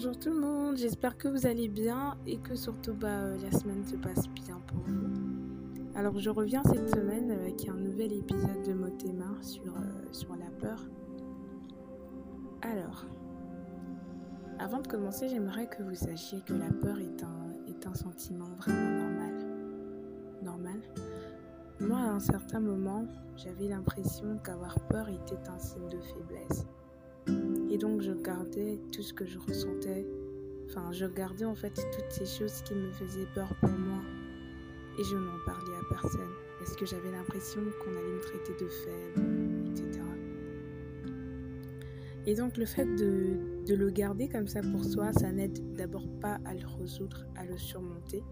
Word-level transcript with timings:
Bonjour 0.00 0.16
tout 0.16 0.30
le 0.30 0.38
monde, 0.38 0.76
j'espère 0.76 1.18
que 1.18 1.26
vous 1.26 1.44
allez 1.44 1.66
bien 1.66 2.16
et 2.24 2.36
que 2.36 2.54
surtout 2.54 2.94
bah, 2.94 3.08
euh, 3.08 3.36
la 3.42 3.50
semaine 3.50 3.84
se 3.84 3.96
passe 3.96 4.28
bien 4.28 4.60
pour 4.68 4.78
vous. 4.86 5.08
Alors 5.96 6.20
je 6.20 6.30
reviens 6.30 6.62
cette 6.62 6.88
semaine 6.88 7.32
avec 7.32 7.68
un 7.68 7.74
nouvel 7.74 8.12
épisode 8.12 8.62
de 8.64 8.74
Motema 8.74 9.34
sur, 9.42 9.76
euh, 9.76 10.12
sur 10.12 10.36
la 10.36 10.48
peur. 10.60 10.86
Alors, 12.62 13.06
avant 14.60 14.78
de 14.78 14.86
commencer, 14.86 15.28
j'aimerais 15.28 15.66
que 15.66 15.82
vous 15.82 15.96
sachiez 15.96 16.42
que 16.42 16.54
la 16.54 16.70
peur 16.70 17.00
est 17.00 17.24
un, 17.24 17.66
est 17.66 17.84
un 17.84 17.94
sentiment 17.94 18.50
vraiment 18.58 19.00
normal. 19.00 19.46
Normal. 20.44 20.80
Moi, 21.80 21.98
à 21.98 22.12
un 22.12 22.20
certain 22.20 22.60
moment, 22.60 23.04
j'avais 23.34 23.66
l'impression 23.66 24.38
qu'avoir 24.44 24.78
peur 24.78 25.08
était 25.08 25.48
un 25.48 25.58
signe 25.58 25.88
de 25.88 25.98
faiblesse. 25.98 26.68
Et 27.78 27.80
donc 27.80 28.00
je 28.00 28.10
gardais 28.10 28.80
tout 28.90 29.04
ce 29.04 29.14
que 29.14 29.24
je 29.24 29.38
ressentais. 29.38 30.04
Enfin, 30.66 30.90
je 30.90 31.06
gardais 31.06 31.44
en 31.44 31.54
fait 31.54 31.72
toutes 31.74 32.10
ces 32.10 32.26
choses 32.26 32.60
qui 32.62 32.74
me 32.74 32.90
faisaient 32.90 33.28
peur 33.36 33.54
pour 33.60 33.70
moi. 33.70 34.00
Et 34.98 35.04
je 35.04 35.14
n'en 35.14 35.38
parlais 35.46 35.76
à 35.76 35.88
personne. 35.88 36.32
Parce 36.58 36.74
que 36.74 36.84
j'avais 36.84 37.12
l'impression 37.12 37.60
qu'on 37.80 37.90
allait 37.92 38.14
me 38.14 38.20
traiter 38.20 38.52
de 38.54 38.68
faible, 38.68 39.70
etc. 39.70 40.00
Et 42.26 42.34
donc 42.34 42.56
le 42.56 42.66
fait 42.66 42.84
de, 42.96 43.72
le 43.72 43.90
garder 43.90 44.28
comme 44.28 44.48
ça 44.48 44.60
pour 44.60 44.84
soi, 44.84 45.12
ça 45.12 45.30
n'aide 45.30 45.76
d'abord 45.76 46.08
pas 46.20 46.40
à 46.46 46.54
le 46.54 46.66
résoudre, 46.80 47.26
à 47.36 47.44
le 47.44 47.56
surmonter. 47.58 48.24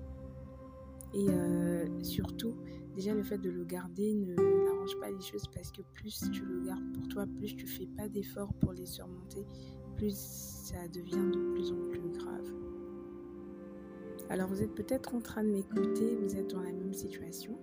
Et 1.15 1.29
euh, 1.29 1.87
surtout, 2.03 2.57
déjà 2.97 3.15
le 3.15 3.23
fait 3.23 3.39
de 3.39 3.51
le 3.51 3.63
garder 3.63 4.13
ne 4.13 4.66
pas 4.95 5.11
les 5.11 5.21
choses 5.21 5.47
parce 5.55 5.71
que 5.73 5.83
plus 5.95 6.31
tu 6.33 6.45
le 6.45 6.61
gardes 6.61 6.93
pour 6.93 7.09
toi, 7.09 7.27
plus 7.39 7.57
tu 7.57 7.67
fais 7.67 7.87
pas 7.97 8.09
d'efforts 8.09 8.53
pour 8.55 8.73
les 8.73 8.87
surmonter, 8.87 9.45
plus 9.97 10.17
ça 10.17 10.89
devient 10.89 11.31
de 11.33 11.53
plus 11.53 11.73
en 11.73 11.91
plus 11.91 12.19
grave. 12.19 12.53
Alors 14.29 14.49
vous 14.49 14.63
êtes 14.63 14.75
peut-être 14.75 15.15
en 15.15 15.21
train 15.21 15.45
de 15.45 15.51
m'écouter, 15.51 16.17
vous 16.17 16.37
êtes 16.37 16.51
dans 16.51 16.63
la 16.63 16.73
même 16.73 16.93
situation. 16.93 17.59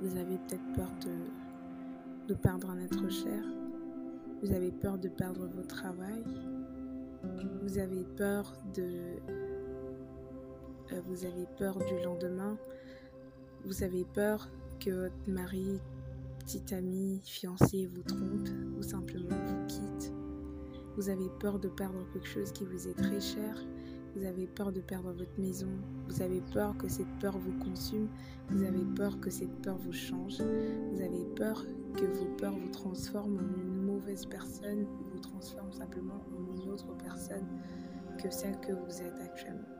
Vous 0.00 0.16
avez 0.16 0.38
peut-être 0.38 0.72
peur 0.74 0.90
de, 1.04 2.28
de 2.28 2.34
perdre 2.34 2.70
un 2.70 2.80
être 2.80 3.08
cher. 3.10 3.42
Vous 4.42 4.52
avez 4.52 4.70
peur 4.70 4.98
de 4.98 5.08
perdre 5.08 5.46
votre 5.46 5.68
travail. 5.68 6.24
Vous 7.62 7.78
avez 7.78 8.04
peur 8.16 8.52
de 8.74 9.16
euh, 10.92 11.00
vous 11.06 11.24
avez 11.24 11.46
peur 11.58 11.76
du 11.78 12.02
lendemain, 12.02 12.56
vous 13.64 13.82
avez 13.82 14.04
peur 14.04 14.48
que 14.80 14.90
votre 14.90 15.28
mari, 15.30 15.80
petit 16.48 16.74
ami, 16.74 17.20
fiancé 17.24 17.84
vous 17.84 18.02
trompe 18.02 18.48
ou 18.78 18.82
simplement 18.82 19.36
vous 19.44 19.66
quitte. 19.66 20.14
Vous 20.96 21.10
avez 21.10 21.28
peur 21.40 21.58
de 21.58 21.68
perdre 21.68 22.06
quelque 22.14 22.26
chose 22.26 22.52
qui 22.52 22.64
vous 22.64 22.88
est 22.88 22.94
très 22.94 23.20
cher. 23.20 23.62
Vous 24.16 24.24
avez 24.24 24.46
peur 24.46 24.72
de 24.72 24.80
perdre 24.80 25.12
votre 25.12 25.38
maison. 25.38 25.68
Vous 26.08 26.22
avez 26.22 26.40
peur 26.54 26.74
que 26.78 26.88
cette 26.88 27.18
peur 27.20 27.36
vous 27.36 27.52
consume. 27.62 28.08
Vous 28.48 28.64
avez 28.64 28.82
peur 28.96 29.20
que 29.20 29.28
cette 29.28 29.60
peur 29.60 29.76
vous 29.76 29.92
change. 29.92 30.40
Vous 30.92 31.02
avez 31.02 31.26
peur 31.36 31.62
que 31.94 32.06
vos 32.06 32.34
peurs 32.38 32.56
vous 32.56 32.70
transforment 32.70 33.40
en 33.40 33.60
une 33.60 33.82
mauvaise 33.82 34.24
personne 34.24 34.84
ou 34.84 35.04
vous 35.12 35.18
transforment 35.18 35.72
simplement 35.74 36.24
en 36.34 36.56
une 36.56 36.70
autre 36.70 36.96
personne 36.96 37.46
que 38.22 38.30
celle 38.30 38.58
que 38.60 38.72
vous 38.72 39.02
êtes 39.02 39.20
actuellement 39.20 39.78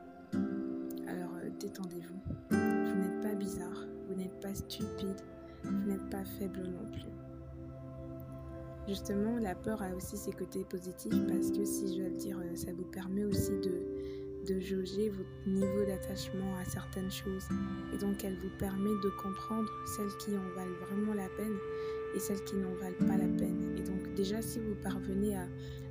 détendez-vous. 1.59 2.19
Vous, 2.51 2.95
n'êtes 2.95 3.21
pas 3.21 3.35
bizarre, 3.35 3.85
vous 4.07 4.15
n'êtes 4.15 4.39
pas 4.39 4.53
stupide, 4.55 5.21
vous 5.63 5.87
n'êtes 5.87 6.09
pas 6.09 6.25
faible 6.25 6.61
non 6.61 6.91
plus. 6.91 7.11
Justement, 8.87 9.37
la 9.37 9.53
peur 9.53 9.81
a 9.83 9.93
aussi 9.95 10.17
ses 10.17 10.31
côtés 10.31 10.63
positifs 10.63 11.23
parce 11.27 11.51
que 11.51 11.63
si 11.63 11.93
je 11.93 11.99
dois 11.99 12.09
le 12.09 12.17
dire, 12.17 12.39
euh, 12.39 12.55
ça 12.55 12.71
vous 12.73 12.85
permet 12.85 13.23
aussi 13.23 13.51
de, 13.59 14.51
de 14.51 14.59
jauger 14.59 15.09
votre 15.09 15.29
niveau 15.47 15.85
d'attachement 15.85 16.57
à 16.57 16.65
certaines 16.65 17.11
choses. 17.11 17.47
Et 17.93 17.97
donc, 17.97 18.23
elle 18.23 18.35
vous 18.37 18.49
permet 18.57 18.89
de 19.03 19.09
comprendre 19.21 19.69
celles 19.95 20.15
qui 20.17 20.31
en 20.31 20.55
valent 20.55 20.75
vraiment 20.87 21.13
la 21.13 21.29
peine 21.37 21.55
et 22.15 22.19
celles 22.19 22.43
qui 22.45 22.55
n'en 22.55 22.73
valent 22.75 23.07
pas 23.07 23.17
la 23.17 23.27
peine. 23.37 23.75
Et 23.77 23.83
donc, 23.83 24.15
déjà, 24.15 24.41
si 24.41 24.59
vous 24.59 24.75
parvenez 24.81 25.35
à, 25.35 25.45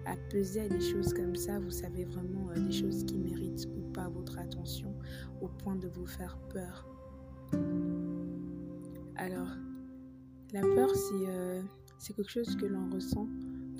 à 0.07 0.17
peser 0.31 0.69
les 0.69 0.81
choses 0.81 1.13
comme 1.13 1.37
ça, 1.37 1.61
vous 1.61 1.71
savez 1.71 2.05
vraiment 2.05 2.51
euh, 2.51 2.55
les 2.55 2.73
choses 2.73 3.05
qui 3.05 3.17
méritent 3.19 3.69
ou 3.77 3.93
pas 3.93 4.09
votre 4.09 4.39
attention 4.39 4.93
au 5.41 5.47
point 5.47 5.77
de 5.77 5.87
vous 5.87 6.07
faire 6.07 6.37
peur. 6.53 6.89
Alors, 9.19 9.49
la 10.53 10.61
peur, 10.61 10.95
c'est 10.95 11.29
euh, 11.29 11.61
quelque 12.07 12.31
chose 12.31 12.57
que 12.57 12.67
l'on 12.67 12.89
ressent 12.89 13.27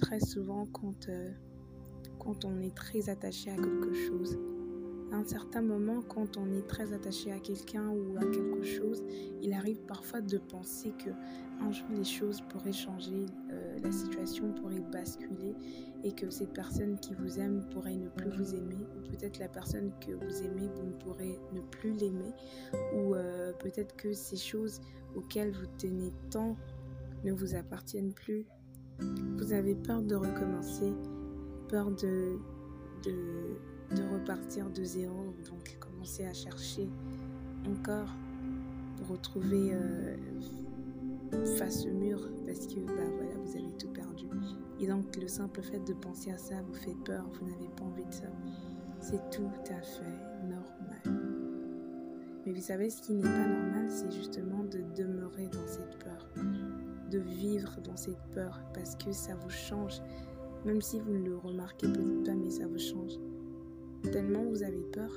très 0.01 0.19
souvent 0.19 0.67
quand, 0.67 1.09
euh, 1.09 1.31
quand 2.19 2.45
on 2.45 2.61
est 2.61 2.75
très 2.75 3.09
attaché 3.09 3.51
à 3.51 3.55
quelque 3.55 3.95
chose. 3.95 4.37
À 5.11 5.17
un 5.17 5.25
certain 5.25 5.63
moment, 5.63 6.03
quand 6.03 6.37
on 6.37 6.53
est 6.53 6.67
très 6.67 6.93
attaché 6.93 7.33
à 7.33 7.39
quelqu'un 7.39 7.89
ou 7.89 8.17
à 8.19 8.27
quelque 8.27 8.63
chose, 8.63 9.03
il 9.43 9.53
arrive 9.55 9.81
parfois 9.87 10.21
de 10.21 10.39
penser 10.39 10.93
que 10.99 11.11
un 11.61 11.73
jour 11.73 11.87
les 11.91 12.05
choses 12.05 12.41
pourraient 12.43 12.73
changer, 12.73 13.27
euh, 13.51 13.79
la 13.83 13.91
situation 13.91 14.53
pourrait 14.53 14.83
basculer 14.93 15.55
et 16.05 16.13
que 16.13 16.31
cette 16.31 16.53
personne 16.53 16.99
qui 17.01 17.15
vous 17.15 17.39
aime 17.39 17.65
pourrait 17.71 17.97
ne 17.97 18.09
plus 18.09 18.31
vous 18.31 18.55
aimer 18.55 18.87
ou 18.97 19.09
peut-être 19.11 19.39
la 19.39 19.49
personne 19.49 19.91
que 20.01 20.13
vous 20.13 20.43
aimez, 20.43 20.69
vous 20.77 20.87
ne 20.87 20.93
pourrez 20.93 21.39
ne 21.53 21.61
plus 21.61 21.93
l'aimer 21.93 22.33
ou 22.95 23.15
euh, 23.15 23.53
peut-être 23.55 23.97
que 23.97 24.13
ces 24.13 24.37
choses 24.37 24.81
auxquelles 25.17 25.53
vous 25.53 25.67
tenez 25.79 26.13
tant 26.31 26.57
ne 27.25 27.33
vous 27.33 27.55
appartiennent 27.55 28.13
plus. 28.13 28.47
Vous 29.37 29.53
avez 29.53 29.75
peur 29.75 30.03
de 30.03 30.15
recommencer, 30.15 30.93
peur 31.69 31.91
de, 31.91 32.39
repartir 34.29 34.69
de 34.71 34.85
zéro, 34.85 35.35
donc 35.49 35.79
commencer 35.81 36.27
à 36.27 36.35
chercher 36.35 36.87
encore, 37.67 38.15
retrouver 39.09 39.71
euh, 39.73 40.17
face 41.57 41.87
au 41.87 41.93
mur 41.93 42.21
parce 42.47 42.67
que 42.67 42.81
bah 42.81 42.93
voilà, 43.17 43.35
vous 43.43 43.57
avez 43.57 43.73
tout 43.79 43.89
perdu. 43.89 44.27
Et 44.81 44.87
donc 44.87 45.17
le 45.17 45.29
simple 45.29 45.63
fait 45.63 45.81
de 45.81 45.95
penser 45.95 46.31
à 46.31 46.37
ça 46.37 46.57
vous 46.63 46.75
fait 46.75 46.97
peur, 47.07 47.25
vous 47.33 47.47
n'avez 47.47 47.69
pas 47.69 47.85
envie 47.85 48.05
de 48.05 48.13
ça. 48.13 48.27
C'est 49.01 49.31
tout 49.31 49.51
à 49.71 49.81
fait 49.81 50.47
normal. 50.47 51.23
Mais 52.45 52.53
vous 52.53 52.61
savez, 52.61 52.91
ce 52.91 53.01
qui 53.01 53.15
n'est 53.15 53.23
pas 53.23 53.47
normal, 53.47 53.87
c'est 53.89 54.13
justement 54.13 54.63
de 54.65 54.83
demeurer 54.95 55.49
dans 55.49 55.67
cette 55.67 55.99
peur, 56.05 56.29
de 57.11 57.19
vivre 57.19 57.81
dans 57.83 57.97
cette 57.97 58.23
peur, 58.35 58.61
parce 58.75 58.95
que 58.97 59.13
ça 59.13 59.35
vous 59.37 59.51
change. 59.51 60.03
Même 60.67 60.83
si 60.83 60.99
vous 61.01 61.13
ne 61.13 61.29
le 61.29 61.37
remarquez 61.37 61.87
peut-être 61.87 62.25
pas, 62.25 62.35
mais 62.35 62.51
ça 62.51 62.67
vous 62.67 62.79
change. 62.79 63.19
Tellement 64.03 64.45
vous 64.45 64.63
avez 64.63 64.83
peur, 64.93 65.11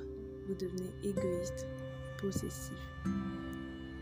vous 0.47 0.55
devenez 0.55 0.91
égoïste, 1.03 1.67
possessif. 2.19 2.77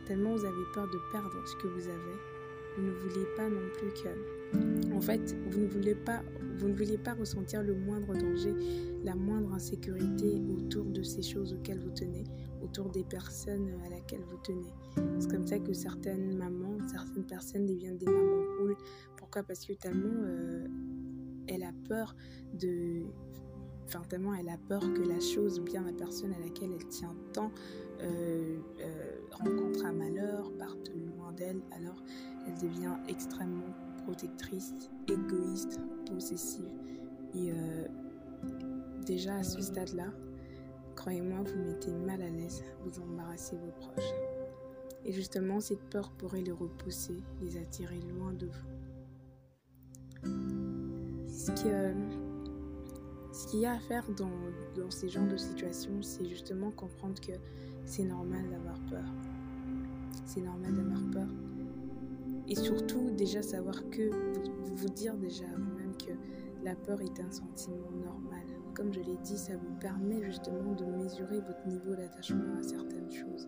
Tellement 0.06 0.35
vous 0.35 0.45
avez 0.45 0.63
peur 0.73 0.88
de 0.88 0.97
perdre 1.12 1.45
ce 1.45 1.56
que 1.57 1.67
vous 1.67 1.88
avez, 1.88 2.17
vous 2.75 2.84
ne 2.84 2.91
voulez 2.91 3.25
pas 3.35 3.50
non 3.50 3.69
plus 3.73 3.90
que... 3.94 4.94
En 4.95 5.01
fait, 5.01 5.35
vous 5.50 5.59
ne 5.59 5.67
voulez 5.67 5.95
pas, 5.95 6.23
vous 6.57 6.69
ne 6.69 6.73
voulez 6.73 6.97
pas 6.97 7.13
ressentir 7.13 7.62
le 7.62 7.75
moindre 7.75 8.16
danger, 8.16 8.56
la 9.03 9.16
moindre 9.16 9.53
insécurité 9.53 10.41
autour 10.50 10.85
de 10.85 11.03
ces 11.03 11.22
choses 11.22 11.53
auxquelles 11.53 11.79
vous 11.79 11.91
tenez, 11.91 12.23
autour 12.63 12.90
des 12.90 13.03
personnes 13.03 13.69
à 13.85 13.90
laquelle 13.90 14.22
vous 14.28 14.40
tenez. 14.44 14.73
C'est 15.19 15.29
comme 15.29 15.46
ça 15.46 15.59
que 15.59 15.73
certaines 15.73 16.35
mamans, 16.35 16.78
certaines 16.88 17.25
personnes 17.25 17.66
deviennent 17.66 17.97
des 17.97 18.07
mamans 18.07 18.44
cool. 18.57 18.75
Pourquoi? 19.17 19.44
Parce 19.44 19.66
que 19.66 19.73
tellement 19.73 20.23
euh, 20.23 20.67
elle 21.47 21.63
a 21.63 21.73
peur 21.88 22.16
de 22.53 23.03
enfin 23.89 24.03
tellement 24.07 24.35
elle 24.35 24.50
a 24.50 24.57
peur 24.57 24.81
que 24.81 25.01
la 25.01 25.19
chose, 25.19 25.59
bien 25.59 25.83
la 25.83 25.94
personne 25.94 26.31
à 26.33 26.39
laquelle 26.39 26.72
elle 26.73 26.88
tient 26.88 27.16
tant, 27.33 27.51
euh, 28.01 28.59
euh, 28.81 29.19
rencontre 29.31 29.83
un 29.85 29.94
malheur, 29.94 30.51
parte 30.57 30.91
loin 30.94 31.31
d'elle, 31.31 31.61
alors 31.72 32.01
elle 32.47 32.57
devient 32.61 32.95
extrêmement 33.07 33.73
protectrice, 34.05 34.73
égoïste, 35.08 35.79
possessive. 36.05 36.69
Et 37.34 37.52
euh, 37.52 37.87
déjà 39.05 39.37
à 39.37 39.43
ce 39.43 39.61
stade-là, 39.61 40.14
croyez-moi, 40.96 41.40
vous 41.43 41.64
mettez 41.64 41.91
mal 41.91 42.22
à 42.22 42.29
l'aise, 42.29 42.64
vous 42.84 43.02
embarrassez 43.02 43.58
vos 43.58 43.72
proches. 43.72 44.14
Et 45.03 45.14
justement, 45.14 45.59
cette 45.59 45.84
peur 45.90 46.11
pourrait 46.11 46.41
les 46.41 46.52
repousser, 46.52 47.17
les 47.41 47.58
attirer 47.58 47.99
loin 48.02 48.34
de 48.34 48.47
vous. 48.47 48.69
Ce 51.28 51.52
qui, 51.52 51.69
ce 53.40 53.47
qu'il 53.47 53.62
y 53.62 53.66
a 53.66 53.72
à 53.72 53.80
faire 53.80 54.03
dans, 54.18 54.90
ces 54.90 55.08
genres 55.08 55.28
de 55.28 55.38
situations, 55.38 56.02
c'est 56.02 56.26
justement 56.26 56.72
comprendre 56.72 57.22
que 57.22 57.32
c'est 57.86 58.03
normal 58.03 58.50
d'avoir 58.50 58.78
peur. 58.90 59.06
C'est 60.26 60.41
normal 60.41 60.74
d'avoir 60.74 61.02
peur. 61.09 61.28
Et 62.50 62.56
surtout, 62.56 63.12
déjà 63.12 63.41
savoir 63.41 63.76
que, 63.91 64.09
vous, 64.09 64.76
vous 64.76 64.90
dire 64.90 65.16
déjà 65.16 65.46
à 65.46 65.56
vous-même 65.56 65.96
que 65.96 66.12
la 66.66 66.76
peur 66.76 67.00
est 67.00 67.18
un 67.22 67.32
sentiment 67.32 67.90
normal. 68.03 68.44
Comme 68.74 68.91
je 68.91 69.00
l'ai 69.00 69.18
dit, 69.24 69.38
ça 69.38 69.53
vous 69.56 69.74
permet 69.80 70.22
justement 70.22 70.74
de 70.74 70.84
mesurer 70.84 71.40
votre 71.40 71.66
niveau 71.66 71.96
d'attachement 71.96 72.58
à 72.59 72.64
certaines 72.64 73.09
choses. 73.09 73.47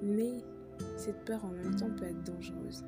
Mais 0.00 0.44
cette 0.96 1.24
peur 1.24 1.44
en 1.44 1.50
même 1.50 1.74
temps 1.74 1.90
peut 1.90 2.04
être 2.04 2.22
dangereuse 2.22 2.84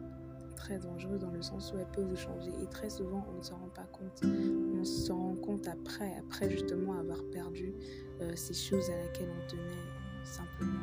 très 0.65 0.79
dangereuse 0.79 1.21
dans 1.21 1.31
le 1.31 1.43
sens 1.43 1.73
où 1.73 1.79
elle 1.79 1.91
peut 1.93 2.03
vous 2.03 2.17
changer. 2.17 2.51
Et 2.63 2.67
très 2.67 2.89
souvent, 2.89 3.27
on 3.31 3.37
ne 3.37 3.43
s'en 3.43 3.57
rend 3.57 3.69
pas 3.69 3.87
compte. 3.93 4.23
On 4.25 4.83
s'en 4.83 5.17
rend 5.17 5.37
compte 5.37 5.69
après, 5.69 6.15
après 6.19 6.51
justement 6.51 6.99
avoir 6.99 7.23
perdu 7.25 7.75
euh, 8.23 8.33
ces 8.35 8.55
choses 8.55 8.89
à 8.89 8.97
laquelle 8.97 9.29
on 9.29 9.51
tenait 9.51 10.25
simplement. 10.25 10.81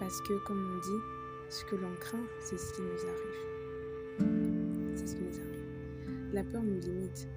Parce 0.00 0.18
que, 0.22 0.42
comme 0.46 0.74
on 0.74 0.80
dit, 0.80 1.02
ce 1.50 1.64
que 1.66 1.76
l'on 1.76 1.94
craint, 2.00 2.24
c'est 2.40 2.58
ce 2.58 2.72
qui 2.72 2.80
nous 2.80 3.04
arrive. 3.12 4.96
C'est 4.96 5.06
ce 5.06 5.16
qui 5.16 5.22
nous 5.22 5.38
arrive. 5.38 6.32
La 6.32 6.42
peur 6.42 6.62
nous 6.62 6.80
limite. 6.80 7.28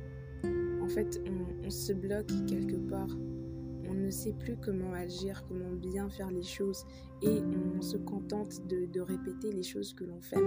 En 0.81 0.87
fait, 0.87 1.21
on, 1.65 1.69
se 1.69 1.91
bloque 1.91 2.31
quelque 2.47 2.77
part. 2.89 3.09
On 3.89 3.93
ne 3.93 4.09
sait 4.09 4.33
plus 4.33 4.57
comment 4.57 4.93
agir, 4.93 5.43
comment 5.47 5.71
bien 5.71 6.09
faire 6.09 6.31
les 6.31 6.43
choses. 6.43 6.85
Et 7.21 7.41
on 7.75 7.81
se 7.81 7.97
contente 7.97 8.65
de, 8.67 8.99
répéter 8.99 9.51
les 9.51 9.63
choses 9.63 9.93
que 9.93 10.03
l'on 10.03 10.21
fait, 10.21 10.37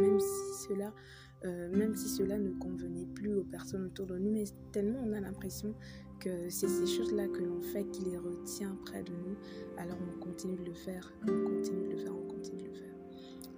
euh, 1.44 1.70
même 1.70 1.94
si 1.94 2.08
cela 2.08 2.38
ne 2.38 2.50
convenait 2.50 3.06
plus 3.06 3.34
aux 3.34 3.44
personnes 3.44 3.86
autour 3.86 4.06
de 4.06 4.18
nous, 4.18 4.30
mais 4.30 4.44
tellement 4.72 5.00
on 5.04 5.12
a 5.12 5.20
l'impression 5.20 5.74
que 6.18 6.50
c'est 6.50 6.68
ces 6.68 6.86
choses-là 6.86 7.28
que 7.28 7.42
l'on 7.42 7.60
fait 7.60 7.84
qui 7.90 8.04
les 8.04 8.18
retient 8.18 8.76
près 8.84 9.04
de 9.04 9.12
nous, 9.12 9.36
alors 9.76 9.98
on 10.02 10.18
continue 10.18 10.56
de 10.56 10.64
le 10.64 10.74
faire, 10.74 11.12
on 11.22 11.44
continue 11.44 11.86
de 11.86 11.92
le 11.92 11.96
faire, 11.98 12.12
on 12.12 12.26
continue 12.28 12.62
de 12.62 12.68
le 12.68 12.74
faire. 12.74 12.97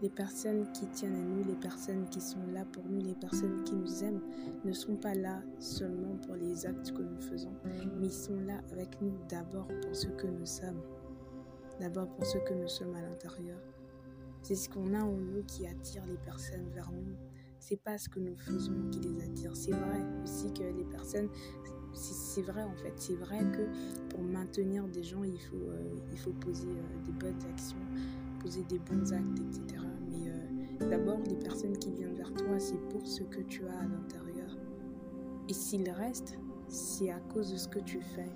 Les 0.02 0.08
personnes 0.08 0.70
qui 0.72 0.86
tiennent 0.86 1.14
à 1.14 1.22
nous, 1.22 1.44
les 1.44 1.56
personnes 1.56 2.08
qui 2.08 2.20
sont 2.20 2.46
là 2.54 2.64
pour 2.72 2.84
nous, 2.88 3.00
les 3.00 3.14
personnes 3.14 3.62
qui 3.64 3.74
nous 3.74 4.02
aiment, 4.02 4.22
ne 4.64 4.72
sont 4.72 4.96
pas 4.96 5.14
là 5.14 5.42
seulement 5.58 6.16
pour 6.26 6.36
les 6.36 6.64
actes 6.64 6.92
que 6.92 7.02
nous 7.02 7.20
faisons, 7.20 7.52
mais 7.98 8.06
ils 8.06 8.12
sont 8.12 8.40
là 8.40 8.60
avec 8.72 9.00
nous 9.02 9.12
d'abord 9.28 9.68
pour 9.82 9.94
ce 9.94 10.06
que 10.06 10.26
nous 10.26 10.46
sommes, 10.46 10.80
d'abord 11.80 12.08
pour 12.14 12.24
ce 12.24 12.38
que 12.38 12.54
nous 12.54 12.68
sommes 12.68 12.94
à 12.94 13.02
l'intérieur. 13.02 13.58
C'est 14.42 14.54
ce 14.54 14.70
qu'on 14.70 14.94
a 14.94 15.02
en 15.02 15.16
nous 15.16 15.42
qui 15.44 15.66
attire 15.66 16.06
les 16.06 16.16
personnes 16.16 16.68
vers 16.74 16.90
nous, 16.92 17.16
c'est 17.58 17.76
pas 17.76 17.98
ce 17.98 18.08
que 18.08 18.20
nous 18.20 18.36
faisons 18.36 18.88
qui 18.90 19.00
les 19.00 19.22
attire. 19.22 19.54
C'est 19.54 19.72
vrai 19.72 20.02
aussi 20.24 20.50
que 20.52 20.62
les 20.62 20.84
personnes, 20.84 21.28
c'est 21.92 22.42
vrai 22.42 22.62
en 22.62 22.74
fait, 22.74 22.94
c'est 22.96 23.16
vrai 23.16 23.40
que 23.52 24.08
pour 24.08 24.22
maintenir 24.22 24.88
des 24.88 25.02
gens, 25.02 25.22
il 25.22 25.38
faut, 25.38 25.56
euh, 25.56 25.98
il 26.10 26.18
faut 26.18 26.32
poser 26.32 26.68
euh, 26.68 27.04
des 27.04 27.12
bonnes 27.12 27.42
actions, 27.50 27.76
poser 28.40 28.64
des 28.64 28.78
bons 28.78 29.12
actes, 29.12 29.38
etc. 29.38 29.79
Euh, 30.82 30.88
d'abord, 30.88 31.18
les 31.26 31.36
personnes 31.36 31.76
qui 31.76 31.90
viennent 31.92 32.14
vers 32.14 32.32
toi, 32.34 32.58
c'est 32.58 32.80
pour 32.88 33.06
ce 33.06 33.22
que 33.22 33.40
tu 33.42 33.66
as 33.66 33.78
à 33.78 33.84
l'intérieur. 33.84 34.56
Et 35.48 35.52
s'il 35.52 35.88
reste, 35.90 36.38
c'est 36.68 37.10
à 37.10 37.20
cause 37.32 37.52
de 37.52 37.56
ce 37.56 37.68
que 37.68 37.80
tu 37.80 38.00
fais, 38.00 38.30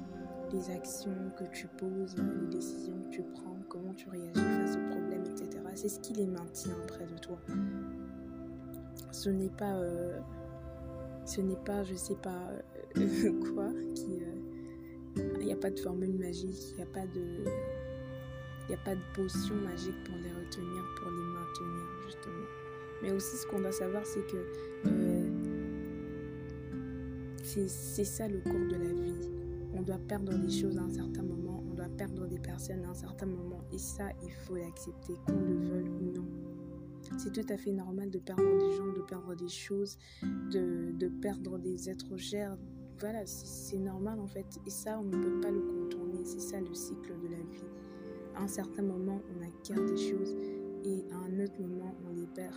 les 0.52 0.70
actions 0.70 1.32
que 1.38 1.44
tu 1.52 1.68
poses, 1.78 2.16
les 2.16 2.46
décisions 2.48 3.00
que 3.04 3.10
tu 3.10 3.22
prends, 3.22 3.56
comment 3.68 3.94
tu 3.94 4.08
réagis 4.08 4.34
face 4.34 4.76
aux 4.76 4.90
problèmes, 4.90 5.24
etc. 5.24 5.62
C'est 5.74 5.88
ce 5.88 6.00
qui 6.00 6.12
les 6.14 6.26
maintient 6.26 6.76
près 6.88 7.06
de 7.06 7.18
toi 7.18 7.38
ce 9.14 9.30
n'est 9.30 9.50
pas, 9.50 9.76
euh, 9.76 10.18
ce 11.24 11.40
n'est 11.40 11.56
pas, 11.56 11.84
je 11.84 11.94
sais 11.94 12.16
pas 12.16 12.50
euh, 12.98 13.40
quoi, 13.54 13.70
qui, 13.94 14.18
il 15.16 15.22
euh, 15.22 15.44
n'y 15.44 15.52
a 15.52 15.56
pas 15.56 15.70
de 15.70 15.78
formule 15.78 16.18
magique, 16.18 16.70
il 16.72 16.76
n'y 16.76 16.82
a 16.82 16.86
pas 16.86 17.06
de, 17.06 17.44
il 18.68 18.74
a 18.74 18.78
pas 18.78 18.94
de 18.94 19.00
potion 19.14 19.54
magique 19.56 20.02
pour 20.04 20.16
les 20.16 20.32
retenir, 20.32 20.84
pour 20.96 21.10
les 21.10 21.24
maintenir 21.34 21.86
justement. 22.06 22.46
Mais 23.02 23.12
aussi, 23.12 23.36
ce 23.36 23.46
qu'on 23.46 23.60
doit 23.60 23.72
savoir, 23.72 24.04
c'est 24.06 24.26
que 24.26 24.38
c'est 27.44 28.04
ça 28.04 28.26
le 28.26 28.40
cours 28.40 28.66
de 28.68 28.76
la 28.76 28.92
vie. 28.92 29.30
On 29.74 29.82
doit 29.82 29.98
perdre 30.08 30.36
des 30.38 30.50
choses 30.50 30.78
à 30.78 30.82
un 30.82 30.90
certain 30.90 31.22
moment, 31.22 31.62
on 31.70 31.74
doit 31.74 31.88
perdre 31.96 32.26
des 32.26 32.38
personnes 32.38 32.84
à 32.84 32.90
un 32.90 32.94
certain 32.94 33.26
moment, 33.26 33.60
et 33.72 33.78
ça, 33.78 34.08
il 34.22 34.30
faut 34.30 34.56
l'accepter, 34.56 35.14
qu'on 35.26 35.38
le 35.38 35.54
veuille 35.54 35.88
ou 35.88 36.12
non. 36.16 36.24
C'est 37.18 37.32
tout 37.32 37.52
à 37.52 37.56
fait 37.56 37.72
normal 37.72 38.10
de 38.10 38.18
perdre 38.18 38.42
des 38.42 38.76
gens, 38.76 38.92
de 38.92 39.02
perdre 39.02 39.34
des 39.34 39.48
choses, 39.48 39.98
de, 40.22 41.08
perdre 41.20 41.58
des 41.58 41.90
êtres 41.90 42.16
chers. 42.16 42.56
Voilà, 42.98 43.26
c'est 43.26 43.78
normal 43.78 44.20
en 44.20 44.26
fait. 44.26 44.46
Et 44.66 44.70
ça, 44.70 44.98
on 44.98 45.04
ne 45.04 45.22
peut 45.22 45.40
pas 45.40 45.50
le 45.50 45.60
contourner. 45.60 46.24
C'est 46.24 46.40
ça 46.40 46.60
le 46.60 46.72
cycle 46.74 47.12
de 47.20 47.28
la 47.28 47.36
vie. 47.36 47.73
À 48.36 48.42
un 48.42 48.48
certain 48.48 48.82
moment, 48.82 49.20
on 49.36 49.42
acquiert 49.42 49.84
des 49.84 49.96
choses 49.96 50.36
et 50.84 51.04
à 51.12 51.16
un 51.16 51.44
autre 51.44 51.60
moment, 51.60 51.94
on 52.06 52.14
les 52.14 52.26
perd. 52.26 52.54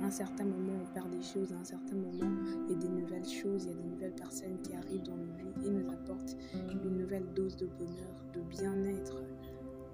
À 0.00 0.06
un 0.06 0.10
certain 0.10 0.44
moment, 0.44 0.74
on 0.82 0.94
perd 0.94 1.10
des 1.10 1.22
choses. 1.22 1.52
À 1.52 1.56
un 1.56 1.64
certain 1.64 1.96
moment, 1.96 2.30
il 2.68 2.72
y 2.72 2.76
a 2.76 2.78
des 2.78 2.88
nouvelles 2.88 3.28
choses, 3.28 3.64
il 3.64 3.70
y 3.70 3.72
a 3.72 3.76
des 3.76 3.88
nouvelles 3.88 4.14
personnes 4.14 4.60
qui 4.62 4.74
arrivent 4.74 5.02
dans 5.02 5.16
nos 5.16 5.32
vies 5.32 5.66
et 5.66 5.70
nous 5.70 5.90
apportent 5.90 6.36
une 6.52 6.98
nouvelle 6.98 7.26
dose 7.34 7.56
de 7.56 7.66
bonheur, 7.66 8.24
de 8.34 8.40
bien-être, 8.42 9.22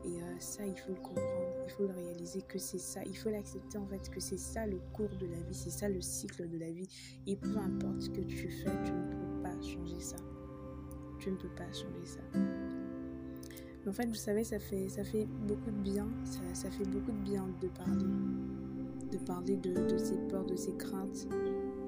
et 0.05 0.21
euh, 0.21 0.35
ça, 0.41 0.67
il 0.67 0.77
faut 0.77 0.93
le 0.93 1.01
comprendre, 1.01 1.65
il 1.65 1.71
faut 1.71 1.87
le 1.87 1.93
réaliser 1.93 2.43
que 2.43 2.59
c'est 2.59 2.79
ça, 2.79 3.01
il 3.07 3.17
faut 3.17 3.31
l'accepter 3.31 3.79
en 3.79 3.87
fait 3.87 4.11
que 4.11 4.19
c'est 4.19 4.39
ça 4.39 4.67
le 4.67 4.81
cours 4.93 5.15
de 5.21 5.27
la 5.27 5.37
vie, 5.37 5.55
c'est 5.55 5.71
ça 5.71 5.89
le 5.89 6.01
cycle 6.01 6.49
de 6.49 6.59
la 6.59 6.71
vie. 6.71 6.89
Et 7.27 7.37
peu 7.37 7.57
importe 7.57 8.03
ce 8.03 8.11
que 8.11 8.21
tu 8.23 8.49
fais, 8.49 8.71
tu 8.85 8.93
ne 8.93 9.11
peux 9.11 9.43
pas 9.43 9.61
changer 9.63 10.01
ça. 10.01 10.17
Tu 11.21 11.31
ne 11.31 11.37
peux 11.37 11.55
pas 11.55 11.73
changer 11.73 12.05
ça. 12.05 12.21
En 13.87 13.93
fait, 13.93 14.07
vous 14.07 14.15
savez, 14.15 14.45
ça 14.45 14.59
fait, 14.59 15.27
beaucoup 15.47 15.71
de 15.71 15.83
bien, 15.83 16.07
ça, 16.53 16.71
fait 16.71 16.85
beaucoup 16.85 17.11
de 17.11 17.25
bien 17.25 17.47
de 17.61 17.69
parler, 17.69 18.07
de 19.11 19.19
parler 19.19 19.57
de, 19.57 19.99
ces 19.99 20.17
peurs, 20.29 20.45
de 20.45 20.57
ces 20.57 20.73
craintes. 20.77 21.27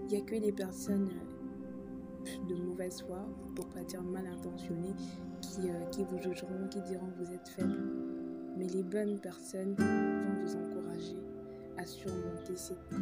Il 0.03 0.07
n'y 0.09 0.17
a 0.17 0.21
que 0.21 0.35
les 0.35 0.53
personnes 0.53 1.09
euh, 1.09 2.49
de 2.49 2.55
mauvaise 2.63 3.01
foi, 3.03 3.25
pour 3.55 3.69
pas 3.69 3.85
dire 3.85 4.03
mal 4.03 4.27
intentionnées, 4.27 4.95
qui, 5.41 5.71
euh, 5.71 5.85
qui 5.93 6.05
vous 6.05 6.19
jugeront, 6.19 6.69
qui 6.69 6.81
diront 6.83 7.07
que 7.07 7.25
vous 7.25 7.33
êtes 7.33 7.49
faible 7.49 7.79
mais 8.57 8.67
les 8.69 8.83
bonnes 8.83 9.19
personnes 9.19 9.75
vont 9.75 10.45
vous 10.45 10.57
encourager 10.57 11.17
à 11.77 11.85
surmonter 11.85 12.57
cette 12.57 12.83
peur, 12.89 12.99